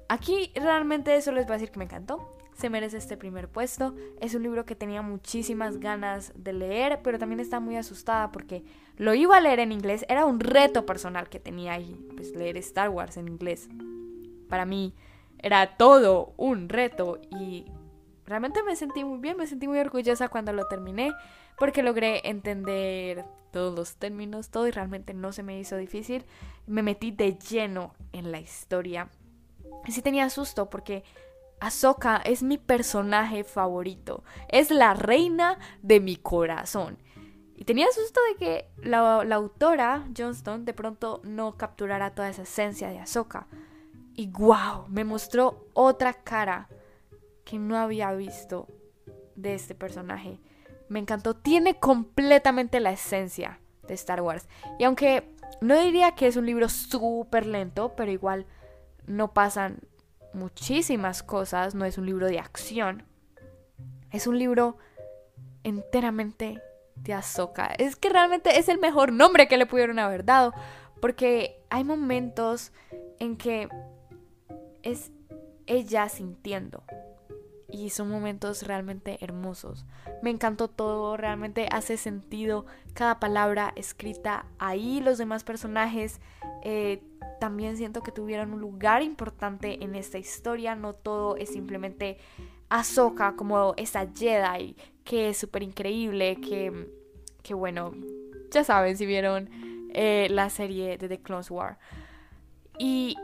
Aquí 0.08 0.50
realmente 0.56 1.14
eso 1.14 1.30
les 1.30 1.46
voy 1.46 1.52
a 1.52 1.58
decir 1.58 1.70
que 1.70 1.78
me 1.78 1.84
encantó 1.84 2.36
se 2.62 2.70
merece 2.70 2.96
este 2.96 3.16
primer 3.16 3.48
puesto. 3.48 3.92
Es 4.20 4.36
un 4.36 4.44
libro 4.44 4.64
que 4.64 4.76
tenía 4.76 5.02
muchísimas 5.02 5.78
ganas 5.78 6.32
de 6.36 6.52
leer, 6.52 7.00
pero 7.02 7.18
también 7.18 7.40
estaba 7.40 7.58
muy 7.58 7.76
asustada 7.76 8.30
porque 8.30 8.62
lo 8.96 9.14
iba 9.14 9.36
a 9.36 9.40
leer 9.40 9.58
en 9.58 9.72
inglés. 9.72 10.06
Era 10.08 10.26
un 10.26 10.38
reto 10.38 10.86
personal 10.86 11.28
que 11.28 11.40
tenía 11.40 11.72
ahí, 11.72 12.00
pues 12.14 12.36
leer 12.36 12.56
Star 12.58 12.88
Wars 12.88 13.16
en 13.16 13.26
inglés. 13.26 13.68
Para 14.48 14.64
mí 14.64 14.94
era 15.40 15.76
todo 15.76 16.34
un 16.36 16.68
reto 16.68 17.18
y 17.32 17.66
realmente 18.26 18.62
me 18.62 18.76
sentí 18.76 19.02
muy 19.02 19.18
bien, 19.18 19.36
me 19.36 19.48
sentí 19.48 19.66
muy 19.66 19.80
orgullosa 19.80 20.28
cuando 20.28 20.52
lo 20.52 20.68
terminé 20.68 21.12
porque 21.58 21.82
logré 21.82 22.28
entender 22.28 23.24
todos 23.50 23.74
los 23.74 23.96
términos, 23.96 24.50
todo 24.50 24.68
y 24.68 24.70
realmente 24.70 25.14
no 25.14 25.32
se 25.32 25.42
me 25.42 25.58
hizo 25.58 25.76
difícil. 25.76 26.24
Me 26.68 26.84
metí 26.84 27.10
de 27.10 27.36
lleno 27.36 27.92
en 28.12 28.30
la 28.30 28.38
historia. 28.38 29.08
Sí 29.88 30.00
tenía 30.00 30.30
susto 30.30 30.70
porque 30.70 31.02
Ahsoka 31.62 32.16
es 32.16 32.42
mi 32.42 32.58
personaje 32.58 33.44
favorito. 33.44 34.24
Es 34.48 34.72
la 34.72 34.94
reina 34.94 35.60
de 35.80 36.00
mi 36.00 36.16
corazón. 36.16 36.98
Y 37.54 37.64
tenía 37.64 37.86
susto 37.92 38.20
de 38.32 38.36
que 38.36 38.68
la, 38.82 39.20
autora, 39.20 40.04
Johnston, 40.16 40.64
de 40.64 40.74
pronto 40.74 41.20
no 41.22 41.56
capturara 41.56 42.16
toda 42.16 42.30
esa 42.30 42.42
esencia 42.42 42.88
de 42.88 42.98
Ahsoka. 42.98 43.46
Y 44.16 44.26
wow, 44.26 44.88
me 44.88 45.04
mostró 45.04 45.68
otra 45.72 46.14
cara 46.14 46.68
que 47.44 47.60
no 47.60 47.78
había 47.78 48.12
visto 48.12 48.66
de 49.36 49.54
este 49.54 49.76
personaje. 49.76 50.40
Me 50.88 50.98
encantó. 50.98 51.36
Tiene 51.36 51.78
completamente 51.78 52.80
la 52.80 52.90
esencia 52.90 53.60
de 53.86 53.94
Star 53.94 54.20
Wars. 54.20 54.48
Y 54.80 54.84
aunque 54.84 55.32
no 55.60 55.80
diría 55.80 56.16
que 56.16 56.26
es 56.26 56.34
un 56.34 56.46
libro 56.46 56.68
súper 56.68 57.46
lento, 57.46 57.94
pero 57.94 58.10
igual 58.10 58.46
no 59.06 59.32
pasan 59.32 59.78
muchísimas 60.34 61.22
cosas, 61.22 61.74
no 61.74 61.84
es 61.84 61.98
un 61.98 62.06
libro 62.06 62.26
de 62.26 62.38
acción, 62.38 63.04
es 64.10 64.26
un 64.26 64.38
libro 64.38 64.76
enteramente 65.64 66.60
de 66.96 67.14
Ahsoka. 67.14 67.66
Es 67.78 67.96
que 67.96 68.08
realmente 68.08 68.58
es 68.58 68.68
el 68.68 68.78
mejor 68.78 69.12
nombre 69.12 69.48
que 69.48 69.56
le 69.56 69.66
pudieron 69.66 69.98
haber 69.98 70.24
dado, 70.24 70.52
porque 71.00 71.60
hay 71.70 71.84
momentos 71.84 72.72
en 73.18 73.36
que 73.36 73.68
es 74.82 75.10
ella 75.66 76.08
sintiendo. 76.08 76.84
Y 77.68 77.88
son 77.88 78.10
momentos 78.10 78.66
realmente 78.66 79.16
hermosos. 79.22 79.86
Me 80.22 80.28
encantó 80.28 80.68
todo, 80.68 81.16
realmente 81.16 81.68
hace 81.70 81.96
sentido 81.96 82.66
cada 82.92 83.18
palabra 83.18 83.72
escrita 83.76 84.44
ahí. 84.58 85.00
Los 85.00 85.16
demás 85.16 85.42
personajes 85.42 86.20
eh, 86.62 87.02
también 87.42 87.76
siento 87.76 88.04
que 88.04 88.12
tuvieron 88.12 88.52
un 88.52 88.60
lugar 88.60 89.02
importante 89.02 89.82
en 89.82 89.96
esta 89.96 90.16
historia. 90.16 90.76
No 90.76 90.94
todo 90.94 91.34
es 91.34 91.48
simplemente 91.48 92.18
Ahsoka 92.68 93.34
como 93.34 93.74
esa 93.76 94.06
Jedi 94.14 94.76
que 95.02 95.30
es 95.30 95.38
súper 95.38 95.64
increíble, 95.64 96.36
que, 96.36 96.88
que 97.42 97.54
bueno, 97.54 97.94
ya 98.52 98.62
saben 98.62 98.96
si 98.96 99.06
vieron 99.06 99.50
eh, 99.92 100.28
la 100.30 100.50
serie 100.50 100.96
de 100.98 101.08
The 101.08 101.20
Clone 101.20 101.44
War. 101.50 101.80
Y 102.78 103.16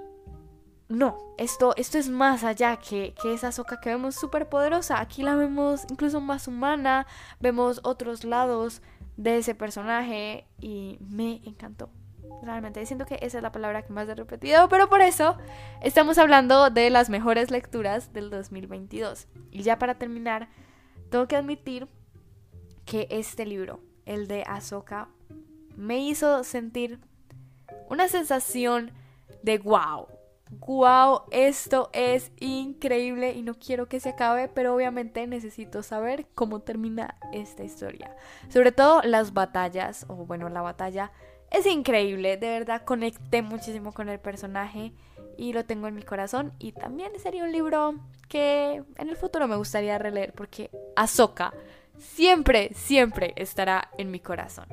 no, 0.88 1.16
esto, 1.38 1.76
esto 1.76 1.96
es 1.96 2.08
más 2.08 2.42
allá 2.42 2.76
que, 2.78 3.14
que 3.22 3.34
esa 3.34 3.48
Ahsoka 3.48 3.78
que 3.78 3.90
vemos 3.90 4.16
súper 4.16 4.48
poderosa. 4.48 5.00
Aquí 5.00 5.22
la 5.22 5.36
vemos 5.36 5.86
incluso 5.90 6.20
más 6.20 6.48
humana, 6.48 7.06
vemos 7.38 7.78
otros 7.84 8.24
lados 8.24 8.82
de 9.16 9.38
ese 9.38 9.54
personaje 9.54 10.48
y 10.60 10.98
me 11.08 11.40
encantó. 11.44 11.88
Realmente 12.42 12.84
siento 12.86 13.06
que 13.06 13.18
esa 13.20 13.38
es 13.38 13.42
la 13.42 13.52
palabra 13.52 13.82
que 13.82 13.92
más 13.92 14.08
he 14.08 14.14
repetido, 14.14 14.68
pero 14.68 14.88
por 14.88 15.00
eso 15.00 15.36
estamos 15.82 16.18
hablando 16.18 16.70
de 16.70 16.90
las 16.90 17.10
mejores 17.10 17.50
lecturas 17.50 18.12
del 18.12 18.30
2022. 18.30 19.28
Y 19.50 19.62
ya 19.62 19.78
para 19.78 19.98
terminar, 19.98 20.48
tengo 21.10 21.26
que 21.26 21.36
admitir 21.36 21.88
que 22.84 23.06
este 23.10 23.44
libro, 23.44 23.80
el 24.06 24.28
de 24.28 24.44
Ahsoka, 24.46 25.08
me 25.76 25.98
hizo 25.98 26.42
sentir 26.44 27.00
una 27.88 28.08
sensación 28.08 28.92
de 29.42 29.58
wow. 29.58 30.08
Wow, 30.50 31.24
esto 31.30 31.90
es 31.92 32.32
increíble 32.40 33.32
y 33.32 33.42
no 33.42 33.54
quiero 33.54 33.86
que 33.86 34.00
se 34.00 34.10
acabe, 34.10 34.48
pero 34.48 34.74
obviamente 34.74 35.26
necesito 35.26 35.82
saber 35.82 36.26
cómo 36.34 36.60
termina 36.60 37.16
esta 37.32 37.64
historia. 37.64 38.16
Sobre 38.48 38.72
todo 38.72 39.02
las 39.02 39.34
batallas, 39.34 40.06
o 40.08 40.14
bueno, 40.14 40.48
la 40.48 40.62
batalla 40.62 41.12
es 41.50 41.66
increíble, 41.66 42.36
de 42.36 42.48
verdad 42.48 42.82
conecté 42.84 43.42
muchísimo 43.42 43.92
con 43.92 44.08
el 44.08 44.20
personaje 44.20 44.92
y 45.36 45.52
lo 45.52 45.64
tengo 45.64 45.88
en 45.88 45.94
mi 45.94 46.02
corazón. 46.02 46.52
Y 46.58 46.72
también 46.72 47.12
sería 47.20 47.44
un 47.44 47.52
libro 47.52 47.94
que 48.28 48.82
en 48.96 49.08
el 49.08 49.16
futuro 49.16 49.48
me 49.48 49.56
gustaría 49.56 49.98
releer 49.98 50.32
porque 50.34 50.70
Ahsoka 50.96 51.54
siempre, 51.98 52.70
siempre 52.74 53.32
estará 53.36 53.90
en 53.98 54.10
mi 54.10 54.20
corazón. 54.20 54.68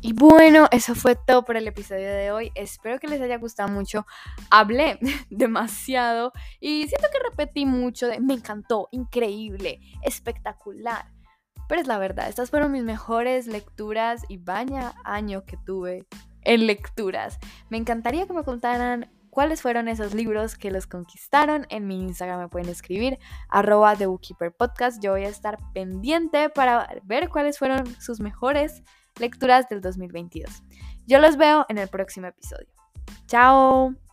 Y 0.00 0.12
bueno, 0.12 0.68
eso 0.70 0.94
fue 0.94 1.16
todo 1.16 1.46
por 1.46 1.56
el 1.56 1.66
episodio 1.66 2.06
de 2.06 2.30
hoy. 2.30 2.52
Espero 2.54 3.00
que 3.00 3.08
les 3.08 3.22
haya 3.22 3.38
gustado 3.38 3.70
mucho. 3.70 4.06
Hablé 4.50 4.98
demasiado 5.30 6.32
y 6.60 6.86
siento 6.88 7.08
que 7.10 7.30
repetí 7.30 7.64
mucho 7.64 8.06
de 8.06 8.20
me 8.20 8.34
encantó, 8.34 8.88
increíble, 8.92 9.80
espectacular. 10.02 11.06
Pero 11.68 11.80
es 11.80 11.86
la 11.86 11.98
verdad, 11.98 12.28
estas 12.28 12.50
fueron 12.50 12.72
mis 12.72 12.84
mejores 12.84 13.46
lecturas 13.46 14.22
y 14.28 14.38
vaya 14.38 14.94
año 15.04 15.44
que 15.44 15.56
tuve 15.56 16.06
en 16.42 16.66
lecturas. 16.66 17.38
Me 17.70 17.78
encantaría 17.78 18.26
que 18.26 18.32
me 18.32 18.44
contaran 18.44 19.10
cuáles 19.30 19.62
fueron 19.62 19.88
esos 19.88 20.14
libros 20.14 20.56
que 20.56 20.70
los 20.70 20.86
conquistaron. 20.86 21.66
En 21.68 21.86
mi 21.86 22.00
Instagram 22.00 22.40
me 22.40 22.48
pueden 22.48 22.68
escribir 22.68 23.18
arroba 23.48 23.96
The 23.96 24.06
Bookkeeper 24.06 24.52
Podcast. 24.52 25.02
Yo 25.02 25.12
voy 25.12 25.24
a 25.24 25.28
estar 25.28 25.58
pendiente 25.74 26.48
para 26.48 26.88
ver 27.02 27.28
cuáles 27.28 27.58
fueron 27.58 27.86
sus 28.00 28.20
mejores 28.20 28.82
lecturas 29.18 29.68
del 29.68 29.80
2022. 29.80 30.62
Yo 31.06 31.18
los 31.18 31.36
veo 31.36 31.66
en 31.68 31.78
el 31.78 31.88
próximo 31.88 32.28
episodio. 32.28 32.68
Chao. 33.26 34.03